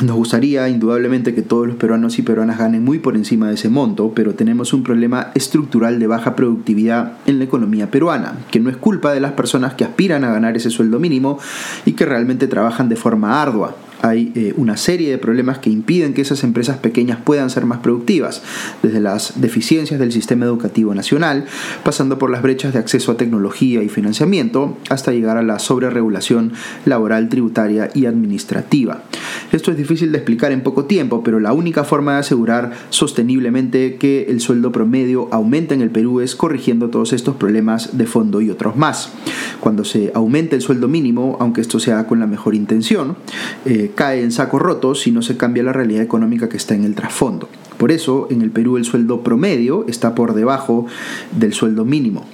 nos 0.00 0.16
gustaría 0.16 0.68
indudablemente 0.68 1.34
que 1.34 1.42
todos 1.42 1.66
los 1.66 1.76
peruanos 1.76 2.18
y 2.18 2.22
peruanas 2.22 2.58
ganen 2.58 2.84
muy 2.84 2.98
por 2.98 3.16
encima 3.16 3.48
de 3.48 3.54
ese 3.54 3.68
monto, 3.68 4.12
pero 4.14 4.34
tenemos 4.34 4.72
un 4.72 4.82
problema 4.82 5.30
estructural 5.34 5.98
de 5.98 6.06
baja 6.06 6.34
productividad 6.34 7.12
en 7.26 7.38
la 7.38 7.44
economía 7.44 7.90
peruana, 7.90 8.38
que 8.50 8.60
no 8.60 8.70
es 8.70 8.76
culpa 8.76 9.12
de 9.12 9.20
las 9.20 9.32
personas 9.32 9.74
que 9.74 9.84
aspiran 9.84 10.24
a 10.24 10.32
ganar 10.32 10.56
ese 10.56 10.70
sueldo 10.70 10.98
mínimo 10.98 11.38
y 11.84 11.92
que 11.92 12.06
realmente 12.06 12.48
trabajan 12.48 12.88
de 12.88 12.96
forma 12.96 13.40
ardua 13.40 13.76
hay 14.02 14.32
eh, 14.34 14.54
una 14.56 14.76
serie 14.76 15.10
de 15.10 15.18
problemas 15.18 15.58
que 15.58 15.70
impiden 15.70 16.14
que 16.14 16.22
esas 16.22 16.44
empresas 16.44 16.78
pequeñas 16.78 17.18
puedan 17.24 17.50
ser 17.50 17.64
más 17.66 17.78
productivas, 17.78 18.42
desde 18.82 19.00
las 19.00 19.40
deficiencias 19.40 19.98
del 20.00 20.12
sistema 20.12 20.44
educativo 20.44 20.94
nacional, 20.94 21.46
pasando 21.84 22.18
por 22.18 22.30
las 22.30 22.42
brechas 22.42 22.72
de 22.72 22.78
acceso 22.78 23.12
a 23.12 23.16
tecnología 23.16 23.82
y 23.82 23.88
financiamiento, 23.88 24.76
hasta 24.90 25.12
llegar 25.12 25.36
a 25.36 25.42
la 25.42 25.58
sobreregulación 25.58 26.52
laboral, 26.84 27.28
tributaria 27.28 27.90
y 27.94 28.06
administrativa. 28.06 29.02
Esto 29.52 29.70
es 29.70 29.76
difícil 29.76 30.12
de 30.12 30.18
explicar 30.18 30.52
en 30.52 30.62
poco 30.62 30.84
tiempo, 30.84 31.22
pero 31.22 31.40
la 31.40 31.52
única 31.52 31.84
forma 31.84 32.14
de 32.14 32.18
asegurar 32.18 32.72
sosteniblemente 32.90 33.96
que 33.96 34.26
el 34.28 34.40
sueldo 34.40 34.72
promedio 34.72 35.28
aumente 35.32 35.74
en 35.74 35.80
el 35.80 35.90
Perú 35.90 36.20
es 36.20 36.34
corrigiendo 36.34 36.90
todos 36.90 37.12
estos 37.12 37.36
problemas 37.36 37.96
de 37.96 38.06
fondo 38.06 38.40
y 38.40 38.50
otros 38.50 38.76
más. 38.76 39.12
Cuando 39.60 39.84
se 39.84 40.10
aumente 40.14 40.56
el 40.56 40.62
sueldo 40.62 40.88
mínimo, 40.88 41.36
aunque 41.40 41.60
esto 41.60 41.78
sea 41.78 42.06
con 42.06 42.20
la 42.20 42.26
mejor 42.26 42.54
intención, 42.54 43.16
eh, 43.64 43.92
cae 43.94 44.22
en 44.22 44.32
saco 44.32 44.58
roto 44.58 44.94
si 44.94 45.10
no 45.10 45.22
se 45.22 45.36
cambia 45.36 45.62
la 45.62 45.72
realidad 45.72 46.02
económica 46.02 46.48
que 46.48 46.56
está 46.56 46.74
en 46.74 46.84
el 46.84 46.94
trasfondo. 46.94 47.48
Por 47.78 47.92
eso, 47.92 48.28
en 48.30 48.42
el 48.42 48.50
Perú 48.50 48.76
el 48.76 48.84
sueldo 48.84 49.22
promedio 49.22 49.84
está 49.88 50.14
por 50.14 50.34
debajo 50.34 50.86
del 51.32 51.52
sueldo 51.52 51.84
mínimo. 51.84 52.24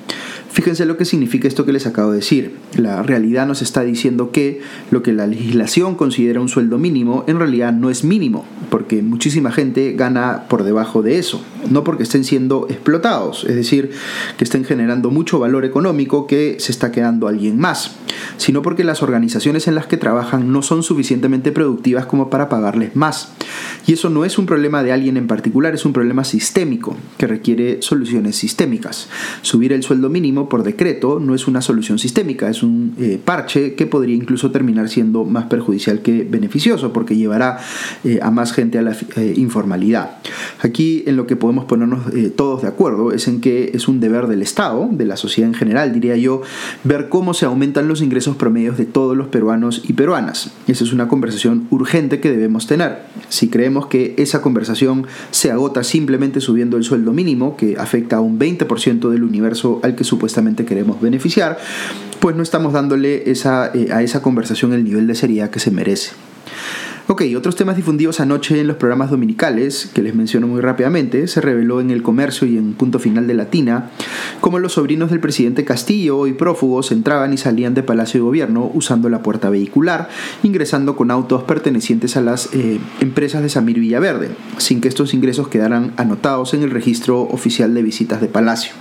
Fíjense 0.52 0.84
lo 0.84 0.96
que 0.96 1.04
significa 1.04 1.46
esto 1.46 1.64
que 1.64 1.72
les 1.72 1.86
acabo 1.86 2.10
de 2.10 2.16
decir. 2.16 2.56
La 2.76 3.02
realidad 3.02 3.46
nos 3.46 3.62
está 3.62 3.82
diciendo 3.82 4.32
que 4.32 4.60
lo 4.90 5.02
que 5.02 5.12
la 5.12 5.28
legislación 5.28 5.94
considera 5.94 6.40
un 6.40 6.48
sueldo 6.48 6.76
mínimo 6.76 7.24
en 7.28 7.38
realidad 7.38 7.72
no 7.72 7.88
es 7.88 8.02
mínimo, 8.02 8.44
porque 8.68 9.00
muchísima 9.02 9.52
gente 9.52 9.92
gana 9.92 10.46
por 10.48 10.64
debajo 10.64 11.02
de 11.02 11.18
eso, 11.18 11.40
no 11.70 11.84
porque 11.84 12.02
estén 12.02 12.24
siendo 12.24 12.66
explotados, 12.68 13.44
es 13.44 13.54
decir, 13.54 13.90
que 14.36 14.44
estén 14.44 14.64
generando 14.64 15.10
mucho 15.10 15.38
valor 15.38 15.64
económico 15.64 16.26
que 16.26 16.56
se 16.58 16.72
está 16.72 16.90
quedando 16.90 17.28
alguien 17.28 17.58
más, 17.58 17.96
sino 18.36 18.62
porque 18.62 18.82
las 18.84 19.02
organizaciones 19.02 19.68
en 19.68 19.76
las 19.76 19.86
que 19.86 19.96
trabajan 19.96 20.52
no 20.52 20.62
son 20.62 20.82
suficientemente 20.82 21.52
productivas 21.52 22.06
como 22.06 22.28
para 22.28 22.48
pagarles 22.48 22.96
más. 22.96 23.32
Y 23.86 23.92
eso 23.92 24.10
no 24.10 24.24
es 24.24 24.38
un 24.38 24.46
problema 24.46 24.82
de 24.82 24.92
alguien 24.92 25.16
en 25.16 25.26
particular, 25.26 25.74
es 25.74 25.84
un 25.84 25.92
problema 25.92 26.24
sistémico 26.24 26.96
que 27.18 27.26
requiere 27.26 27.82
soluciones 27.82 28.36
sistémicas. 28.36 29.08
Subir 29.42 29.72
el 29.72 29.82
sueldo 29.82 30.08
mínimo 30.10 30.39
por 30.48 30.62
decreto 30.62 31.20
no 31.20 31.34
es 31.34 31.46
una 31.46 31.62
solución 31.62 31.98
sistémica, 31.98 32.48
es 32.48 32.62
un 32.62 32.94
eh, 32.98 33.20
parche 33.22 33.74
que 33.74 33.86
podría 33.86 34.14
incluso 34.14 34.50
terminar 34.50 34.88
siendo 34.88 35.24
más 35.24 35.44
perjudicial 35.44 36.02
que 36.02 36.24
beneficioso 36.24 36.92
porque 36.92 37.16
llevará 37.16 37.58
eh, 38.04 38.18
a 38.22 38.30
más 38.30 38.52
gente 38.52 38.78
a 38.78 38.82
la 38.82 38.96
eh, 39.16 39.34
informalidad. 39.36 40.18
Aquí 40.60 41.04
en 41.06 41.16
lo 41.16 41.26
que 41.26 41.36
podemos 41.36 41.64
ponernos 41.64 42.00
todos 42.36 42.62
de 42.62 42.68
acuerdo 42.68 43.12
es 43.12 43.28
en 43.28 43.40
que 43.40 43.70
es 43.74 43.88
un 43.88 44.00
deber 44.00 44.26
del 44.26 44.42
Estado, 44.42 44.88
de 44.90 45.04
la 45.04 45.16
sociedad 45.16 45.48
en 45.48 45.54
general, 45.54 45.92
diría 45.92 46.16
yo, 46.16 46.42
ver 46.84 47.08
cómo 47.08 47.34
se 47.34 47.46
aumentan 47.46 47.88
los 47.88 48.02
ingresos 48.02 48.36
promedios 48.36 48.76
de 48.76 48.86
todos 48.86 49.16
los 49.16 49.28
peruanos 49.28 49.82
y 49.86 49.92
peruanas. 49.92 50.50
Esa 50.66 50.84
es 50.84 50.92
una 50.92 51.08
conversación 51.08 51.66
urgente 51.70 52.20
que 52.20 52.30
debemos 52.30 52.66
tener. 52.66 53.02
Si 53.28 53.48
creemos 53.48 53.86
que 53.86 54.14
esa 54.18 54.42
conversación 54.42 55.06
se 55.30 55.50
agota 55.50 55.84
simplemente 55.84 56.40
subiendo 56.40 56.76
el 56.76 56.84
sueldo 56.84 57.12
mínimo, 57.12 57.56
que 57.56 57.76
afecta 57.78 58.16
a 58.16 58.20
un 58.20 58.38
20% 58.38 59.10
del 59.10 59.24
universo 59.24 59.80
al 59.82 59.94
que 59.94 60.04
supuestamente 60.04 60.29
queremos 60.66 61.00
beneficiar, 61.00 61.58
pues 62.20 62.36
no 62.36 62.42
estamos 62.42 62.72
dándole 62.72 63.30
esa, 63.30 63.70
eh, 63.74 63.88
a 63.92 64.02
esa 64.02 64.22
conversación 64.22 64.72
el 64.72 64.84
nivel 64.84 65.06
de 65.06 65.14
seriedad 65.14 65.50
que 65.50 65.60
se 65.60 65.70
merece. 65.70 66.12
Ok, 67.10 67.22
otros 67.36 67.56
temas 67.56 67.74
difundidos 67.74 68.20
anoche 68.20 68.60
en 68.60 68.68
los 68.68 68.76
programas 68.76 69.10
dominicales, 69.10 69.90
que 69.92 70.00
les 70.00 70.14
menciono 70.14 70.46
muy 70.46 70.60
rápidamente, 70.60 71.26
se 71.26 71.40
reveló 71.40 71.80
en 71.80 71.90
El 71.90 72.04
Comercio 72.04 72.46
y 72.46 72.56
en 72.56 72.74
Punto 72.74 73.00
Final 73.00 73.26
de 73.26 73.34
Latina, 73.34 73.90
como 74.40 74.60
los 74.60 74.74
sobrinos 74.74 75.10
del 75.10 75.18
presidente 75.18 75.64
Castillo 75.64 76.28
y 76.28 76.34
prófugos 76.34 76.92
entraban 76.92 77.32
y 77.32 77.36
salían 77.36 77.74
de 77.74 77.82
Palacio 77.82 78.20
de 78.20 78.26
Gobierno 78.26 78.70
usando 78.74 79.08
la 79.08 79.24
puerta 79.24 79.50
vehicular, 79.50 80.08
ingresando 80.44 80.94
con 80.94 81.10
autos 81.10 81.42
pertenecientes 81.42 82.16
a 82.16 82.20
las 82.20 82.54
eh, 82.54 82.78
empresas 83.00 83.42
de 83.42 83.48
Samir 83.48 83.80
Villaverde, 83.80 84.30
sin 84.58 84.80
que 84.80 84.86
estos 84.86 85.12
ingresos 85.12 85.48
quedaran 85.48 85.92
anotados 85.96 86.54
en 86.54 86.62
el 86.62 86.70
registro 86.70 87.22
oficial 87.22 87.74
de 87.74 87.82
visitas 87.82 88.20
de 88.20 88.28
Palacio. 88.28 88.72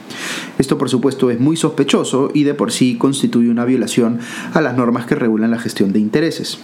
Esto 0.59 0.77
por 0.77 0.89
supuesto 0.89 1.31
es 1.31 1.39
muy 1.39 1.55
sospechoso 1.55 2.31
y 2.33 2.43
de 2.43 2.53
por 2.53 2.73
sí 2.73 2.97
constituye 2.97 3.49
una 3.49 3.63
violación 3.63 4.19
a 4.53 4.59
las 4.59 4.75
normas 4.75 5.05
que 5.05 5.15
regulan 5.15 5.51
la 5.51 5.57
gestión 5.57 5.93
de 5.93 5.99
intereses. 5.99 6.59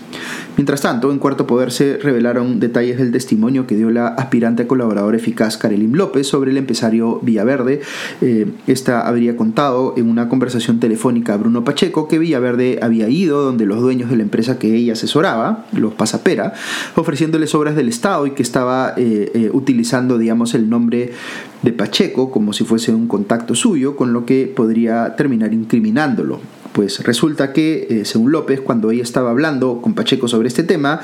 Mientras 0.58 0.82
tanto, 0.82 1.12
en 1.14 1.18
cuarto 1.18 1.48
poder 1.48 1.72
se 1.72 1.98
revelaron 1.98 2.60
detalles 2.60 2.98
del 2.98 3.14
testimonio 3.14 3.66
que 3.68 3.78
dio 3.78 3.90
la 3.92 4.08
aspirante 4.08 4.64
a 4.64 4.68
colaborador 4.68 5.16
eficaz 5.16 5.58
Karelim 5.58 5.94
López 5.94 6.28
sobre 6.28 6.52
el 6.52 6.58
empresario 6.58 7.20
Villaverde. 7.22 7.82
Eh, 8.20 8.52
esta 8.68 9.08
habría 9.08 9.38
contado 9.38 9.94
en 9.96 10.10
una 10.10 10.28
conversación 10.28 10.82
telefónica 10.82 11.34
a 11.34 11.38
Bruno 11.38 11.64
Pacheco 11.64 12.10
que 12.10 12.20
Villaverde 12.20 12.80
había 12.82 13.08
ido 13.08 13.44
donde 13.44 13.66
los 13.66 13.80
dueños 13.80 14.10
de 14.10 14.18
la 14.18 14.24
empresa 14.24 14.60
que 14.60 14.76
ella 14.76 14.92
asesoraba, 14.94 15.68
los 15.72 15.94
Pasapera, 15.94 16.54
ofreciéndoles 16.96 17.56
obras 17.56 17.78
del 17.78 17.88
Estado 17.88 18.28
y 18.28 18.32
que 18.32 18.44
estaba 18.44 18.94
eh, 18.98 19.32
eh, 19.34 19.50
utilizando, 19.54 20.18
digamos, 20.18 20.54
el 20.54 20.70
nombre 20.70 21.14
de 21.62 21.72
Pacheco 21.72 22.32
como 22.32 22.54
si 22.54 22.64
fuese 22.64 22.94
un 22.94 23.08
contacto 23.08 23.56
suyo, 23.56 23.96
con 23.96 24.14
lo 24.14 24.26
que 24.26 24.52
podría 24.54 25.16
terminar 25.16 25.54
incriminándolo. 25.54 26.40
Pues 26.76 27.00
resulta 27.06 27.54
que, 27.54 27.88
eh, 27.90 28.04
según 28.04 28.34
López, 28.34 28.60
cuando 28.60 28.92
ella 28.92 29.02
estaba 29.02 29.30
hablando 29.30 29.80
con 29.82 29.94
Pacheco 29.94 30.28
sobre 30.28 30.50
este 30.50 30.62
tema, 30.62 31.00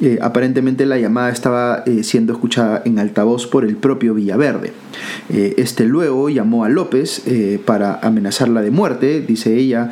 eh, 0.00 0.20
aparentemente 0.22 0.86
la 0.86 0.98
llamada 0.98 1.30
estaba 1.30 1.82
eh, 1.84 2.04
siendo 2.04 2.32
escuchada 2.32 2.80
en 2.84 3.00
altavoz 3.00 3.48
por 3.48 3.64
el 3.64 3.74
propio 3.74 4.14
Villaverde. 4.14 4.72
este 5.28 5.84
luego 5.84 6.28
llamó 6.28 6.64
a 6.64 6.68
López 6.68 7.22
para 7.64 7.98
amenazarla 8.02 8.62
de 8.62 8.70
muerte, 8.70 9.20
dice 9.20 9.56
ella, 9.56 9.90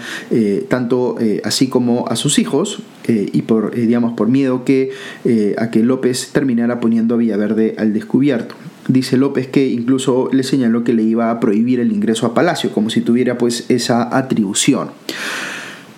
tanto 0.69 1.17
así 1.45 1.69
como 1.69 2.07
a 2.09 2.17
sus 2.17 2.39
hijos, 2.39 2.83
y 3.09 3.43
por, 3.43 3.75
digamos, 3.75 4.13
por 4.15 4.29
miedo 4.29 4.65
que, 4.65 4.91
a 5.57 5.71
que 5.71 5.83
López 5.83 6.31
terminara 6.33 6.79
poniendo 6.81 7.15
a 7.15 7.19
Villaverde 7.19 7.75
al 7.79 7.93
descubierto. 7.93 8.55
Dice 8.89 9.17
López 9.17 9.47
que 9.49 9.69
incluso 9.69 10.31
le 10.33 10.43
señaló 10.43 10.83
que 10.83 10.95
le 10.95 11.03
iba 11.03 11.31
a 11.31 11.41
prohibir 11.41 11.79
el 11.79 11.93
ingreso 11.93 12.27
a 12.27 12.35
Palacio, 12.35 12.73
como 12.73 12.91
si 12.91 13.03
tuviera 13.03 13.39
pues 13.39 13.67
esa 13.69 14.17
atribución. 14.17 14.89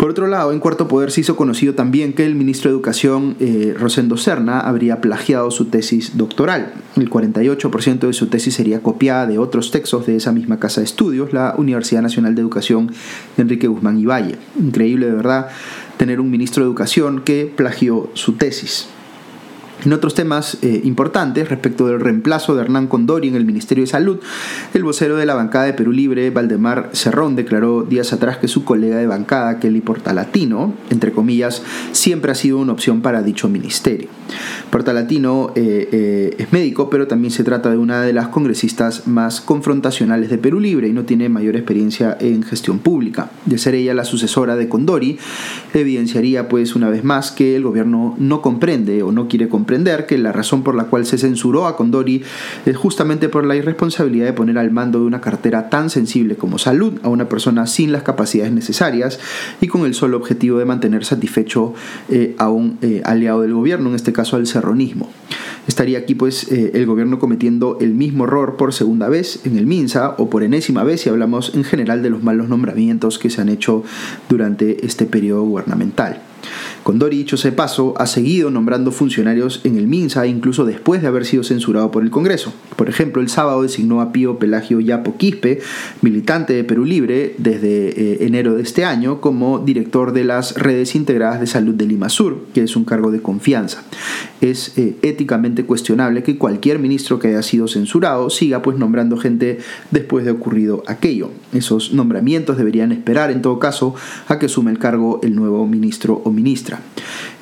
Por 0.00 0.08
otro 0.08 0.28
lado, 0.28 0.50
en 0.50 0.60
Cuarto 0.60 0.88
Poder 0.88 1.10
se 1.10 1.20
hizo 1.20 1.36
conocido 1.36 1.74
también 1.74 2.14
que 2.14 2.24
el 2.24 2.34
ministro 2.34 2.70
de 2.70 2.74
Educación, 2.74 3.36
eh, 3.38 3.74
Rosendo 3.78 4.16
Serna, 4.16 4.58
habría 4.58 5.02
plagiado 5.02 5.50
su 5.50 5.66
tesis 5.66 6.16
doctoral. 6.16 6.72
El 6.96 7.10
48% 7.10 8.06
de 8.06 8.14
su 8.14 8.28
tesis 8.28 8.54
sería 8.54 8.82
copiada 8.82 9.26
de 9.26 9.36
otros 9.36 9.70
textos 9.70 10.06
de 10.06 10.16
esa 10.16 10.32
misma 10.32 10.58
casa 10.58 10.80
de 10.80 10.86
estudios, 10.86 11.34
la 11.34 11.54
Universidad 11.58 12.00
Nacional 12.00 12.34
de 12.34 12.40
Educación 12.40 12.90
Enrique 13.36 13.66
Guzmán 13.66 13.98
y 13.98 14.06
Valle. 14.06 14.38
Increíble, 14.58 15.04
de 15.04 15.12
verdad, 15.12 15.48
tener 15.98 16.18
un 16.18 16.30
ministro 16.30 16.64
de 16.64 16.70
Educación 16.70 17.20
que 17.20 17.52
plagió 17.54 18.08
su 18.14 18.32
tesis. 18.32 18.88
En 19.84 19.94
otros 19.94 20.12
temas 20.12 20.58
eh, 20.60 20.82
importantes, 20.84 21.48
respecto 21.48 21.86
del 21.86 22.00
reemplazo 22.00 22.54
de 22.54 22.62
Hernán 22.62 22.86
Condori 22.86 23.28
en 23.28 23.34
el 23.34 23.46
Ministerio 23.46 23.84
de 23.84 23.90
Salud, 23.90 24.18
el 24.74 24.84
vocero 24.84 25.16
de 25.16 25.24
la 25.24 25.34
bancada 25.34 25.64
de 25.64 25.72
Perú 25.72 25.92
Libre, 25.92 26.28
Valdemar 26.28 26.90
Cerrón, 26.92 27.34
declaró 27.34 27.82
días 27.82 28.12
atrás 28.12 28.36
que 28.36 28.46
su 28.46 28.64
colega 28.64 28.98
de 28.98 29.06
bancada, 29.06 29.58
Kelly 29.58 29.80
Portalatino, 29.80 30.74
entre 30.90 31.12
comillas, 31.12 31.62
siempre 31.92 32.30
ha 32.30 32.34
sido 32.34 32.58
una 32.58 32.72
opción 32.72 33.00
para 33.00 33.22
dicho 33.22 33.48
ministerio. 33.48 34.08
Portalatino 34.68 35.52
eh, 35.56 35.88
eh, 35.90 36.36
es 36.38 36.52
médico, 36.52 36.90
pero 36.90 37.08
también 37.08 37.32
se 37.32 37.42
trata 37.42 37.70
de 37.70 37.78
una 37.78 38.02
de 38.02 38.12
las 38.12 38.28
congresistas 38.28 39.06
más 39.06 39.40
confrontacionales 39.40 40.28
de 40.28 40.36
Perú 40.36 40.60
Libre 40.60 40.88
y 40.88 40.92
no 40.92 41.04
tiene 41.04 41.30
mayor 41.30 41.56
experiencia 41.56 42.18
en 42.20 42.42
gestión 42.42 42.80
pública. 42.80 43.30
De 43.46 43.56
ser 43.56 43.74
ella 43.74 43.94
la 43.94 44.04
sucesora 44.04 44.56
de 44.56 44.68
Condori, 44.68 45.18
evidenciaría 45.72 46.50
pues 46.50 46.76
una 46.76 46.90
vez 46.90 47.02
más 47.02 47.32
que 47.32 47.56
el 47.56 47.62
gobierno 47.62 48.14
no 48.18 48.42
comprende 48.42 49.02
o 49.02 49.10
no 49.10 49.26
quiere 49.26 49.48
comprender 49.48 49.69
que 50.06 50.18
la 50.18 50.32
razón 50.32 50.62
por 50.62 50.74
la 50.74 50.84
cual 50.84 51.06
se 51.06 51.16
censuró 51.16 51.66
a 51.66 51.76
Condori 51.76 52.22
es 52.66 52.76
justamente 52.76 53.28
por 53.28 53.46
la 53.46 53.54
irresponsabilidad 53.54 54.26
de 54.26 54.32
poner 54.32 54.58
al 54.58 54.70
mando 54.70 54.98
de 54.98 55.04
una 55.04 55.20
cartera 55.20 55.70
tan 55.70 55.90
sensible 55.90 56.34
como 56.34 56.58
salud 56.58 56.94
a 57.02 57.08
una 57.08 57.28
persona 57.28 57.66
sin 57.66 57.92
las 57.92 58.02
capacidades 58.02 58.52
necesarias 58.52 59.20
y 59.60 59.68
con 59.68 59.84
el 59.84 59.94
solo 59.94 60.16
objetivo 60.16 60.58
de 60.58 60.64
mantener 60.64 61.04
satisfecho 61.04 61.74
eh, 62.08 62.34
a 62.38 62.50
un 62.50 62.78
eh, 62.82 63.02
aliado 63.04 63.42
del 63.42 63.54
gobierno, 63.54 63.90
en 63.90 63.94
este 63.94 64.12
caso 64.12 64.36
al 64.36 64.46
serronismo. 64.46 65.08
Estaría 65.68 65.98
aquí 65.98 66.16
pues 66.16 66.50
eh, 66.50 66.72
el 66.74 66.86
gobierno 66.86 67.18
cometiendo 67.18 67.78
el 67.80 67.94
mismo 67.94 68.24
error 68.24 68.56
por 68.56 68.72
segunda 68.72 69.08
vez 69.08 69.40
en 69.44 69.56
el 69.56 69.66
MINSA 69.66 70.16
o 70.18 70.28
por 70.28 70.42
enésima 70.42 70.82
vez 70.82 71.02
si 71.02 71.10
hablamos 71.10 71.54
en 71.54 71.62
general 71.62 72.02
de 72.02 72.10
los 72.10 72.22
malos 72.24 72.48
nombramientos 72.48 73.18
que 73.18 73.30
se 73.30 73.40
han 73.40 73.48
hecho 73.48 73.84
durante 74.28 74.84
este 74.84 75.06
periodo 75.06 75.44
gubernamental. 75.44 76.29
Condori, 76.82 77.18
dicho 77.18 77.36
ese 77.36 77.52
paso, 77.52 77.94
ha 77.98 78.06
seguido 78.06 78.50
nombrando 78.50 78.90
funcionarios 78.90 79.60
en 79.64 79.76
el 79.76 79.86
MINSA 79.86 80.26
incluso 80.26 80.64
después 80.64 81.02
de 81.02 81.08
haber 81.08 81.26
sido 81.26 81.44
censurado 81.44 81.90
por 81.90 82.02
el 82.02 82.10
Congreso. 82.10 82.52
Por 82.76 82.88
ejemplo, 82.88 83.20
el 83.20 83.28
sábado 83.28 83.62
designó 83.62 84.00
a 84.00 84.12
Pío 84.12 84.38
Pelagio 84.38 84.80
Yapo 84.80 85.16
Quispe, 85.16 85.60
militante 86.00 86.54
de 86.54 86.64
Perú 86.64 86.84
Libre 86.84 87.34
desde 87.38 87.88
eh, 87.88 88.26
enero 88.26 88.54
de 88.54 88.62
este 88.62 88.84
año, 88.84 89.20
como 89.20 89.58
director 89.58 90.12
de 90.12 90.24
las 90.24 90.54
redes 90.54 90.94
integradas 90.94 91.40
de 91.40 91.46
salud 91.46 91.74
de 91.74 91.86
Lima 91.86 92.08
Sur, 92.08 92.46
que 92.54 92.62
es 92.62 92.76
un 92.76 92.84
cargo 92.84 93.10
de 93.10 93.20
confianza. 93.20 93.84
Es 94.40 94.76
eh, 94.78 94.96
éticamente 95.02 95.64
cuestionable 95.64 96.22
que 96.22 96.38
cualquier 96.38 96.78
ministro 96.78 97.18
que 97.18 97.28
haya 97.28 97.42
sido 97.42 97.68
censurado 97.68 98.30
siga 98.30 98.62
pues 98.62 98.78
nombrando 98.78 99.16
gente 99.16 99.58
después 99.90 100.24
de 100.24 100.30
ocurrido 100.30 100.82
aquello. 100.86 101.30
Esos 101.52 101.92
nombramientos 101.92 102.56
deberían 102.56 102.92
esperar 102.92 103.30
en 103.30 103.42
todo 103.42 103.58
caso 103.58 103.94
a 104.28 104.38
que 104.38 104.48
sume 104.48 104.70
el 104.70 104.78
cargo 104.78 105.20
el 105.22 105.34
nuevo 105.34 105.66
ministro 105.66 106.22
o 106.24 106.30
ministra. 106.30 106.80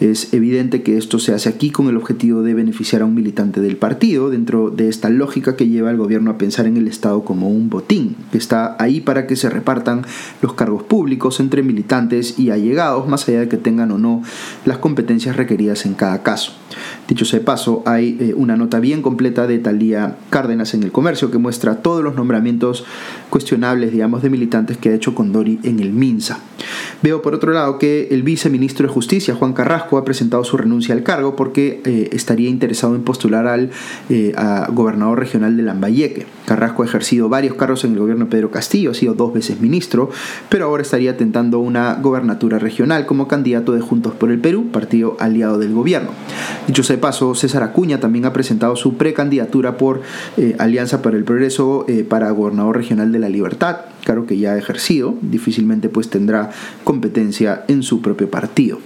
Es 0.00 0.32
evidente 0.32 0.82
que 0.82 0.96
esto 0.96 1.18
se 1.18 1.34
hace 1.34 1.48
aquí 1.48 1.70
con 1.70 1.88
el 1.88 1.96
objetivo 1.96 2.42
de 2.42 2.54
beneficiar 2.54 3.02
a 3.02 3.04
un 3.04 3.14
militante 3.14 3.60
del 3.60 3.76
partido, 3.76 4.30
dentro 4.30 4.70
de 4.70 4.88
esta 4.88 5.10
lógica 5.10 5.56
que 5.56 5.68
lleva 5.68 5.90
al 5.90 5.96
gobierno 5.96 6.30
a 6.30 6.38
pensar 6.38 6.66
en 6.66 6.76
el 6.76 6.86
Estado 6.88 7.24
como 7.24 7.50
un 7.50 7.68
botín, 7.68 8.16
que 8.30 8.38
está 8.38 8.76
ahí 8.78 9.00
para 9.00 9.26
que 9.26 9.36
se 9.36 9.50
repartan 9.50 10.02
los 10.40 10.54
cargos 10.54 10.84
públicos 10.84 11.40
entre 11.40 11.62
militantes 11.62 12.38
y 12.38 12.50
allegados, 12.50 13.08
más 13.08 13.28
allá 13.28 13.40
de 13.40 13.48
que 13.48 13.56
tengan 13.56 13.90
o 13.90 13.98
no 13.98 14.22
las 14.64 14.78
competencias 14.78 15.36
requeridas 15.36 15.84
en 15.84 15.94
cada 15.94 16.22
caso. 16.22 16.52
Dicho 17.08 17.24
sea 17.24 17.38
de 17.38 17.44
paso, 17.46 17.82
hay 17.86 18.18
eh, 18.20 18.34
una 18.36 18.56
nota 18.56 18.80
bien 18.80 19.00
completa 19.00 19.46
de 19.46 19.58
Talía 19.58 20.18
Cárdenas 20.28 20.74
en 20.74 20.82
el 20.82 20.92
comercio 20.92 21.30
que 21.30 21.38
muestra 21.38 21.76
todos 21.76 22.04
los 22.04 22.14
nombramientos 22.14 22.84
cuestionables, 23.28 23.92
digamos, 23.92 24.22
de 24.22 24.30
militantes 24.30 24.76
que 24.76 24.90
ha 24.90 24.94
hecho 24.94 25.14
Condori 25.14 25.58
en 25.62 25.80
el 25.80 25.92
MINSA. 25.92 26.40
Veo 27.02 27.22
por 27.22 27.34
otro 27.34 27.52
lado 27.52 27.78
que 27.78 28.08
el 28.10 28.22
viceministro 28.22 28.86
de 28.86 28.92
Justicia, 28.92 29.34
Juan 29.34 29.52
Carrasco, 29.52 29.98
ha 29.98 30.04
presentado 30.04 30.42
su 30.44 30.56
renuncia 30.56 30.94
al 30.94 31.02
cargo 31.02 31.36
porque 31.36 31.80
eh, 31.84 32.10
estaría 32.12 32.48
interesado 32.48 32.94
en 32.96 33.02
postular 33.02 33.46
al 33.46 33.70
eh, 34.08 34.34
gobernador 34.72 35.18
regional 35.18 35.56
de 35.56 35.62
Lambayeque. 35.62 36.26
Carrasco 36.46 36.82
ha 36.82 36.86
ejercido 36.86 37.28
varios 37.28 37.54
cargos 37.54 37.84
en 37.84 37.92
el 37.92 37.98
gobierno 37.98 38.24
de 38.24 38.30
Pedro 38.30 38.50
Castillo, 38.50 38.90
ha 38.90 38.94
sido 38.94 39.14
dos 39.14 39.32
veces 39.32 39.60
ministro, 39.60 40.10
pero 40.48 40.64
ahora 40.64 40.82
estaría 40.82 41.16
tentando 41.16 41.60
una 41.60 41.94
gobernatura 41.94 42.58
regional 42.58 43.06
como 43.06 43.28
candidato 43.28 43.72
de 43.72 43.80
Juntos 43.80 44.14
por 44.14 44.30
el 44.30 44.40
Perú, 44.40 44.68
partido 44.72 45.16
aliado 45.20 45.58
del 45.58 45.72
gobierno. 45.72 46.10
Dicho 46.66 46.82
sea 46.82 46.96
de 46.96 47.02
paso, 47.02 47.34
César 47.34 47.62
Acuña 47.62 48.00
también 48.00 48.24
ha 48.24 48.32
presentado 48.32 48.74
su 48.76 48.96
precandidatura 48.96 49.76
por 49.76 50.02
eh, 50.36 50.56
Alianza 50.58 51.02
para 51.02 51.16
el 51.16 51.24
Progreso 51.24 51.86
para 52.08 52.30
gobernador 52.30 52.76
regional 52.76 53.12
de 53.12 53.17
la 53.18 53.28
Libertad, 53.28 53.76
claro 54.04 54.26
que 54.26 54.38
ya 54.38 54.52
ha 54.52 54.58
ejercido, 54.58 55.16
difícilmente 55.22 55.88
pues 55.88 56.10
tendrá 56.10 56.50
competencia 56.84 57.64
en 57.68 57.82
su 57.82 58.00
propio 58.00 58.30
partido. 58.30 58.78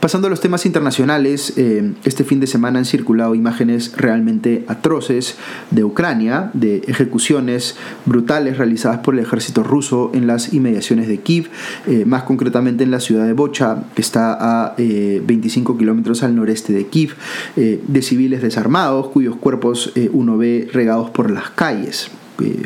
Pasando 0.00 0.26
a 0.26 0.30
los 0.30 0.40
temas 0.40 0.66
internacionales, 0.66 1.54
eh, 1.56 1.94
este 2.04 2.22
fin 2.22 2.38
de 2.38 2.46
semana 2.46 2.78
han 2.78 2.84
circulado 2.84 3.34
imágenes 3.34 3.92
realmente 3.96 4.64
atroces 4.68 5.36
de 5.70 5.84
Ucrania, 5.84 6.50
de 6.52 6.82
ejecuciones 6.86 7.76
brutales 8.04 8.58
realizadas 8.58 8.98
por 8.98 9.14
el 9.14 9.20
ejército 9.20 9.62
ruso 9.62 10.10
en 10.12 10.26
las 10.26 10.52
inmediaciones 10.52 11.08
de 11.08 11.18
Kiev, 11.20 11.48
eh, 11.86 12.04
más 12.04 12.24
concretamente 12.24 12.84
en 12.84 12.90
la 12.90 13.00
ciudad 13.00 13.26
de 13.26 13.32
Bocha, 13.32 13.84
que 13.94 14.02
está 14.02 14.36
a 14.38 14.74
25 14.76 15.72
eh, 15.72 15.78
kilómetros 15.78 16.22
al 16.22 16.36
noreste 16.36 16.72
de 16.72 16.86
Kiev, 16.86 17.14
de 17.56 18.02
civiles 18.02 18.42
desarmados 18.42 19.08
cuyos 19.08 19.36
cuerpos 19.36 19.92
uno 20.12 20.36
ve 20.36 20.68
regados 20.72 21.10
por 21.10 21.30
las 21.30 21.50
calles. 21.50 22.10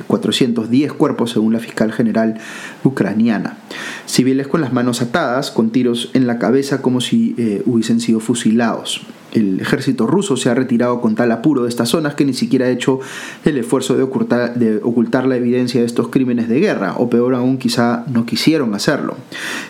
410 0.07 0.93
cuerpos 0.93 1.31
según 1.31 1.53
la 1.53 1.61
fiscal 1.61 1.93
general 1.93 2.39
ucraniana. 2.85 3.59
Civiles 4.07 4.49
con 4.49 4.61
las 4.61 4.73
manos 4.73 5.03
atadas, 5.03 5.51
con 5.51 5.71
tiros 5.71 6.11
en 6.15 6.27
la 6.27 6.39
cabeza 6.39 6.83
como 6.83 7.01
si 7.01 7.35
eh, 7.39 7.63
hubiesen 7.67 8.01
sido 8.01 8.21
fusilados. 8.21 9.03
El 9.33 9.61
ejército 9.61 10.07
ruso 10.07 10.37
se 10.37 10.51
ha 10.51 10.55
retirado 10.55 11.01
con 11.01 11.15
tal 11.15 11.31
apuro 11.33 11.63
de 11.63 11.69
estas 11.69 11.89
zonas 11.89 12.15
que 12.15 12.25
ni 12.25 12.35
siquiera 12.35 12.67
ha 12.67 12.71
hecho 12.71 13.01
el 13.45 13.59
esfuerzo 13.59 13.97
de 13.97 14.03
ocultar, 14.03 15.27
la 15.27 15.37
evidencia 15.37 15.81
de 15.81 15.87
estos 15.87 16.09
crímenes 16.09 16.49
de 16.49 16.61
guerra, 16.61 16.95
o 16.99 17.11
peor 17.11 17.35
aún 17.35 17.59
quizá 17.59 18.05
no 18.13 18.27
quisieron 18.27 18.75
hacerlo. 18.75 19.17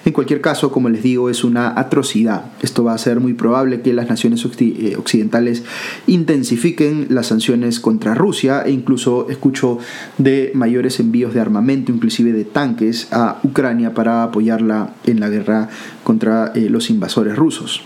En 0.04 0.12
cualquier 0.12 0.40
caso, 0.40 0.70
como 0.70 0.88
les 0.88 1.02
digo, 1.02 1.30
es 1.30 1.44
una 1.44 1.78
atrocidad. 1.78 2.44
Esto 2.62 2.84
va 2.84 2.94
a 2.94 2.98
ser 2.98 3.20
muy 3.20 3.34
probable 3.34 3.80
que 3.82 3.92
las 3.92 4.08
naciones 4.08 4.44
eh, 4.60 4.96
occidentales 4.96 5.62
intensifiquen 6.06 7.06
las 7.10 7.26
sanciones 7.26 7.80
contra 7.80 8.14
Rusia 8.14 8.62
e 8.62 8.70
incluso 8.70 9.28
escucho 9.28 9.78
de 10.18 10.52
mayores 10.54 11.00
envíos 11.00 11.34
de 11.34 11.40
armamento, 11.40 11.92
inclusive 11.92 12.32
de 12.32 12.44
tanques, 12.44 13.08
a 13.12 13.38
Ucrania 13.42 13.94
para 13.94 14.22
apoyarla 14.22 14.94
en 15.04 15.20
la 15.20 15.28
guerra 15.28 15.68
contra 16.04 16.52
eh, 16.54 16.68
los 16.70 16.90
invasores 16.90 17.36
rusos. 17.36 17.82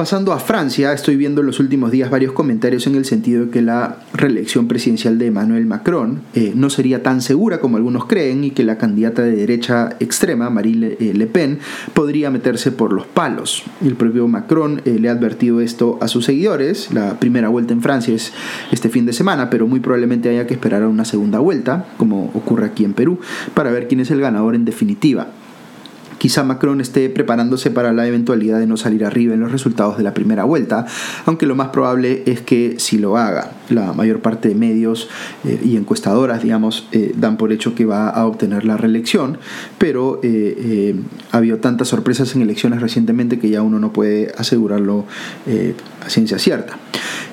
Pasando 0.00 0.32
a 0.32 0.38
Francia, 0.38 0.94
estoy 0.94 1.16
viendo 1.16 1.42
en 1.42 1.46
los 1.46 1.60
últimos 1.60 1.90
días 1.90 2.08
varios 2.08 2.32
comentarios 2.32 2.86
en 2.86 2.94
el 2.94 3.04
sentido 3.04 3.44
de 3.44 3.50
que 3.50 3.60
la 3.60 3.98
reelección 4.14 4.66
presidencial 4.66 5.18
de 5.18 5.26
Emmanuel 5.26 5.66
Macron 5.66 6.22
eh, 6.32 6.54
no 6.56 6.70
sería 6.70 7.02
tan 7.02 7.20
segura 7.20 7.60
como 7.60 7.76
algunos 7.76 8.06
creen 8.06 8.44
y 8.44 8.50
que 8.52 8.64
la 8.64 8.78
candidata 8.78 9.20
de 9.20 9.36
derecha 9.36 9.90
extrema, 10.00 10.48
Marine 10.48 10.96
Le, 10.98 11.24
eh, 11.24 11.26
Pen, 11.26 11.58
podría 11.92 12.30
meterse 12.30 12.72
por 12.72 12.94
los 12.94 13.04
palos. 13.08 13.62
El 13.84 13.94
propio 13.94 14.26
Macron 14.26 14.80
eh, 14.86 14.96
le 14.98 15.10
ha 15.10 15.12
advertido 15.12 15.60
esto 15.60 15.98
a 16.00 16.08
sus 16.08 16.24
seguidores. 16.24 16.94
La 16.94 17.20
primera 17.20 17.50
vuelta 17.50 17.74
en 17.74 17.82
Francia 17.82 18.14
es 18.14 18.32
este 18.72 18.88
fin 18.88 19.04
de 19.04 19.12
semana, 19.12 19.50
pero 19.50 19.66
muy 19.66 19.80
probablemente 19.80 20.30
haya 20.30 20.46
que 20.46 20.54
esperar 20.54 20.82
a 20.82 20.88
una 20.88 21.04
segunda 21.04 21.40
vuelta, 21.40 21.88
como 21.98 22.30
ocurre 22.32 22.64
aquí 22.64 22.86
en 22.86 22.94
Perú, 22.94 23.20
para 23.52 23.70
ver 23.70 23.86
quién 23.86 24.00
es 24.00 24.10
el 24.10 24.22
ganador 24.22 24.54
en 24.54 24.64
definitiva. 24.64 25.26
Quizá 26.20 26.44
Macron 26.44 26.82
esté 26.82 27.08
preparándose 27.08 27.70
para 27.70 27.94
la 27.94 28.06
eventualidad 28.06 28.58
de 28.58 28.66
no 28.66 28.76
salir 28.76 29.06
arriba 29.06 29.32
en 29.32 29.40
los 29.40 29.50
resultados 29.50 29.96
de 29.96 30.02
la 30.02 30.12
primera 30.12 30.44
vuelta, 30.44 30.84
aunque 31.24 31.46
lo 31.46 31.54
más 31.54 31.68
probable 31.68 32.24
es 32.26 32.42
que 32.42 32.74
sí 32.76 32.98
lo 32.98 33.16
haga. 33.16 33.52
La 33.70 33.94
mayor 33.94 34.20
parte 34.20 34.50
de 34.50 34.54
medios 34.54 35.08
eh, 35.46 35.58
y 35.64 35.78
encuestadoras, 35.78 36.42
digamos, 36.42 36.86
eh, 36.92 37.14
dan 37.16 37.38
por 37.38 37.52
hecho 37.52 37.74
que 37.74 37.86
va 37.86 38.10
a 38.10 38.26
obtener 38.26 38.66
la 38.66 38.76
reelección, 38.76 39.38
pero 39.78 40.20
eh, 40.22 40.94
ha 41.32 41.38
habido 41.38 41.56
tantas 41.56 41.88
sorpresas 41.88 42.36
en 42.36 42.42
elecciones 42.42 42.82
recientemente 42.82 43.38
que 43.38 43.48
ya 43.48 43.62
uno 43.62 43.80
no 43.80 43.94
puede 43.94 44.30
asegurarlo 44.36 45.06
a 46.04 46.10
ciencia 46.10 46.38
cierta. 46.38 46.76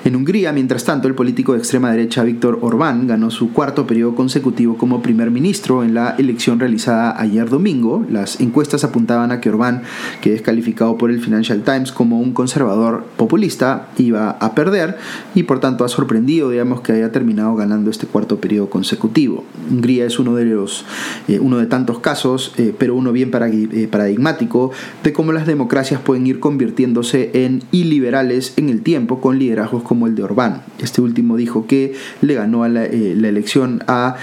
En 0.04 0.14
Hungría, 0.14 0.52
mientras 0.52 0.84
tanto, 0.84 1.08
el 1.08 1.14
político 1.14 1.52
de 1.52 1.58
extrema 1.58 1.90
derecha 1.90 2.22
Víctor 2.22 2.60
Orbán 2.62 3.08
ganó 3.08 3.30
su 3.30 3.52
cuarto 3.52 3.86
periodo 3.86 4.14
consecutivo 4.14 4.78
como 4.78 5.02
primer 5.02 5.32
ministro 5.32 5.82
en 5.82 5.92
la 5.92 6.14
elección 6.18 6.60
realizada 6.60 7.20
ayer 7.20 7.50
domingo. 7.50 8.06
Las 8.08 8.40
encuestas 8.40 8.84
apuntaban 8.84 9.32
a 9.32 9.40
que 9.40 9.50
Orbán, 9.50 9.82
que 10.20 10.34
es 10.34 10.42
calificado 10.42 10.96
por 10.96 11.10
el 11.10 11.20
Financial 11.20 11.62
Times 11.62 11.90
como 11.90 12.20
un 12.20 12.32
conservador 12.32 13.06
populista, 13.16 13.88
iba 13.98 14.30
a 14.30 14.54
perder 14.54 14.98
y 15.34 15.42
por 15.42 15.58
tanto 15.58 15.84
ha 15.84 15.88
sorprendido, 15.88 16.50
digamos, 16.50 16.80
que 16.80 16.92
haya 16.92 17.10
terminado 17.10 17.56
ganando 17.56 17.90
este 17.90 18.06
cuarto 18.06 18.40
periodo 18.40 18.70
consecutivo. 18.70 19.44
Hungría 19.68 20.06
es 20.06 20.20
uno 20.20 20.36
de 20.36 20.44
los, 20.44 20.84
eh, 21.26 21.40
uno 21.40 21.58
de 21.58 21.66
tantos 21.66 21.98
casos, 21.98 22.54
eh, 22.56 22.72
pero 22.78 22.94
uno 22.94 23.10
bien 23.10 23.32
eh, 23.32 23.88
paradigmático 23.90 24.70
de 25.02 25.12
cómo 25.12 25.32
las 25.32 25.46
democracias 25.46 26.00
pueden 26.00 26.26
ir 26.26 26.38
convirtiéndose 26.38 27.30
en 27.34 27.64
iliberales 27.72 28.54
en 28.56 28.68
el 28.68 28.82
tiempo 28.82 29.20
con 29.20 29.38
liderazgos 29.38 29.87
como 29.88 30.06
el 30.06 30.14
de 30.14 30.22
Orbán. 30.22 30.62
Este 30.78 31.00
último 31.00 31.36
dijo 31.36 31.66
que 31.66 31.94
le 32.20 32.34
ganó 32.34 32.68
la, 32.68 32.82
la, 32.82 33.28
elección 33.28 33.82
a, 33.88 34.16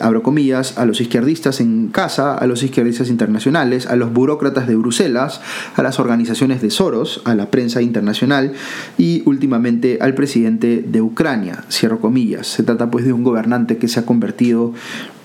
abro 0.00 0.22
comillas, 0.22 0.78
a 0.78 0.86
los 0.86 1.00
izquierdistas 1.00 1.60
en 1.60 1.88
casa, 1.88 2.34
a 2.34 2.46
los 2.46 2.62
izquierdistas 2.62 3.10
internacionales, 3.10 3.86
a 3.86 3.96
los 3.96 4.12
burócratas 4.12 4.66
de 4.66 4.76
Bruselas, 4.76 5.42
a 5.76 5.82
las 5.82 6.00
organizaciones 6.00 6.62
de 6.62 6.70
Soros, 6.70 7.20
a 7.24 7.34
la 7.34 7.50
prensa 7.50 7.82
internacional 7.82 8.52
y 8.96 9.22
últimamente 9.26 9.98
al 10.00 10.14
presidente 10.14 10.82
de 10.86 11.02
Ucrania, 11.02 11.64
cierro 11.70 12.00
comillas. 12.00 12.46
Se 12.46 12.62
trata 12.62 12.90
pues 12.90 13.04
de 13.04 13.12
un 13.12 13.24
gobernante 13.24 13.76
que 13.76 13.88
se 13.88 14.00
ha 14.00 14.06
convertido 14.06 14.72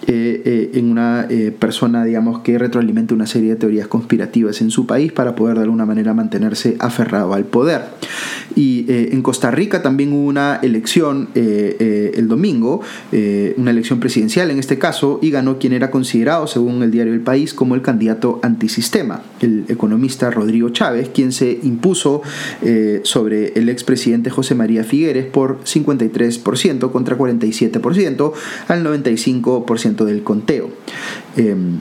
eh, 0.08 0.42
eh, 0.46 0.72
en 0.76 0.90
una 0.90 1.28
eh, 1.30 1.52
persona, 1.52 2.06
digamos, 2.06 2.40
que 2.40 2.58
retroalimente 2.58 3.14
una 3.14 3.28
serie 3.28 3.50
de 3.50 3.56
teorías 3.58 3.88
conspirativas 3.88 4.62
en 4.62 4.72
su 4.72 4.86
país 4.86 5.12
para 5.12 5.36
poder 5.36 5.58
de 5.58 5.64
alguna 5.64 5.86
manera 5.86 6.14
mantenerse 6.14 6.78
aferrado 6.80 7.34
al 7.34 7.44
poder. 7.44 7.82
Y 8.56 8.86
en 8.90 9.22
Costa 9.22 9.52
Rica 9.52 9.82
también 9.84 10.12
hubo 10.12 10.28
una 10.28 10.60
elección 10.64 11.30
el 11.36 12.28
domingo, 12.28 12.82
una 13.12 13.72
elección 13.72 14.00
presidencial 14.00 14.50
en 14.50 14.58
este 14.58 14.80
caso, 14.80 15.20
y 15.22 15.30
ganó 15.30 15.60
quien 15.60 15.72
era 15.74 15.92
considerado, 15.92 16.48
según 16.48 16.82
el 16.82 16.90
diario 16.90 17.14
El 17.14 17.22
País, 17.22 17.54
como 17.54 17.76
el 17.76 17.84
candidato 17.84 18.40
antisistema, 18.42 19.22
el 19.40 19.66
economista 19.70 20.32
Rodrigo 20.32 20.70
Chávez, 20.70 21.10
quien 21.10 21.32
se 21.32 21.60
impuso 21.62 22.24
sobre 23.04 23.54
el 23.54 23.70
expresidente 23.70 24.32
José 24.32 24.56
María 24.56 24.84
Figueres 24.84 25.28
por 25.28 25.60
53% 25.64 26.92
contra 26.92 27.18
47% 27.18 28.34
al 28.68 28.84
95% 28.84 29.89
del 30.06 30.24
conteo. 30.24 30.72
Em, 31.36 31.80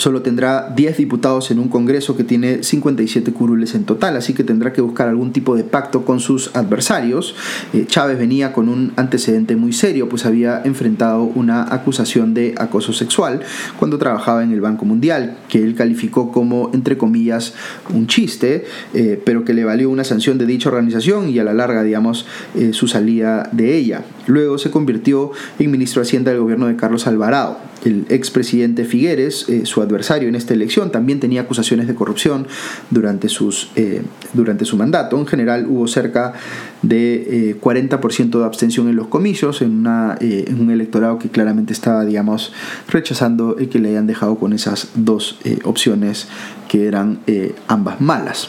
solo 0.00 0.22
tendrá 0.22 0.72
10 0.74 0.96
diputados 0.96 1.50
en 1.50 1.58
un 1.58 1.68
Congreso 1.68 2.16
que 2.16 2.24
tiene 2.24 2.62
57 2.62 3.32
curules 3.32 3.74
en 3.74 3.84
total, 3.84 4.16
así 4.16 4.32
que 4.32 4.44
tendrá 4.44 4.72
que 4.72 4.80
buscar 4.80 5.08
algún 5.08 5.32
tipo 5.32 5.54
de 5.56 5.62
pacto 5.62 6.04
con 6.04 6.20
sus 6.20 6.54
adversarios. 6.56 7.34
Eh, 7.72 7.84
Chávez 7.86 8.18
venía 8.18 8.52
con 8.52 8.68
un 8.68 8.92
antecedente 8.96 9.56
muy 9.56 9.72
serio, 9.72 10.08
pues 10.08 10.24
había 10.24 10.62
enfrentado 10.64 11.24
una 11.24 11.72
acusación 11.72 12.34
de 12.34 12.54
acoso 12.56 12.92
sexual 12.92 13.42
cuando 13.78 13.98
trabajaba 13.98 14.42
en 14.42 14.52
el 14.52 14.60
Banco 14.60 14.84
Mundial, 14.84 15.36
que 15.48 15.62
él 15.62 15.74
calificó 15.74 16.32
como, 16.32 16.70
entre 16.72 16.96
comillas, 16.96 17.54
un 17.92 18.06
chiste, 18.06 18.64
eh, 18.94 19.20
pero 19.24 19.44
que 19.44 19.52
le 19.52 19.64
valió 19.64 19.90
una 19.90 20.04
sanción 20.04 20.38
de 20.38 20.46
dicha 20.46 20.70
organización 20.70 21.28
y 21.28 21.38
a 21.38 21.44
la 21.44 21.52
larga, 21.52 21.82
digamos, 21.82 22.26
eh, 22.54 22.72
su 22.72 22.88
salida 22.88 23.48
de 23.52 23.76
ella. 23.76 24.04
Luego 24.26 24.58
se 24.58 24.70
convirtió 24.70 25.32
en 25.58 25.70
ministro 25.70 26.00
de 26.00 26.08
Hacienda 26.08 26.30
del 26.30 26.40
gobierno 26.40 26.66
de 26.66 26.76
Carlos 26.76 27.06
Alvarado. 27.06 27.69
El 27.84 28.06
expresidente 28.08 28.84
Figueres, 28.84 29.46
su 29.64 29.82
adversario 29.82 30.28
en 30.28 30.34
esta 30.34 30.54
elección, 30.54 30.92
también 30.92 31.20
tenía 31.20 31.42
acusaciones 31.42 31.86
de 31.86 31.94
corrupción 31.94 32.46
durante, 32.90 33.28
sus, 33.28 33.70
eh, 33.76 34.02
durante 34.32 34.64
su 34.64 34.76
mandato. 34.76 35.18
En 35.18 35.26
general 35.26 35.66
hubo 35.68 35.86
cerca 35.86 36.34
de 36.82 37.56
40% 37.60 38.34
eh, 38.34 38.38
de 38.38 38.44
abstención 38.44 38.88
en 38.88 38.96
los 38.96 39.08
comicios, 39.08 39.62
en, 39.62 39.78
una, 39.80 40.16
eh, 40.20 40.44
en, 40.46 40.60
un 40.60 40.70
electorado 40.70 41.18
que 41.18 41.28
claramente 41.28 41.72
estaba, 41.72 42.04
digamos, 42.04 42.52
rechazando 42.88 43.56
el 43.58 43.68
que 43.68 43.78
le 43.78 43.90
hayan 43.90 44.06
dejado 44.06 44.36
con 44.36 44.52
esas 44.52 44.88
dos 44.94 45.38
opciones 45.64 46.28
que 46.68 46.86
eran 46.86 47.20
ambas 47.68 48.00
malas. 48.00 48.48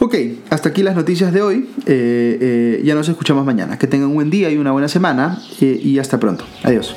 Ok, 0.00 0.16
hasta 0.50 0.70
aquí 0.70 0.82
las 0.82 0.96
noticias 0.96 1.32
de 1.32 1.42
hoy. 1.42 1.68
ya 2.84 2.94
nos 2.94 3.08
escuchamos 3.08 3.44
mañana. 3.44 3.78
Que 3.78 3.86
tengan 3.86 4.08
un 4.08 4.14
buen 4.14 4.30
día 4.30 4.50
y 4.50 4.56
una 4.56 4.72
buena 4.72 4.88
semana 4.88 5.38
y 5.60 5.98
hasta 5.98 6.18
pronto. 6.18 6.44
Adiós. 6.62 6.94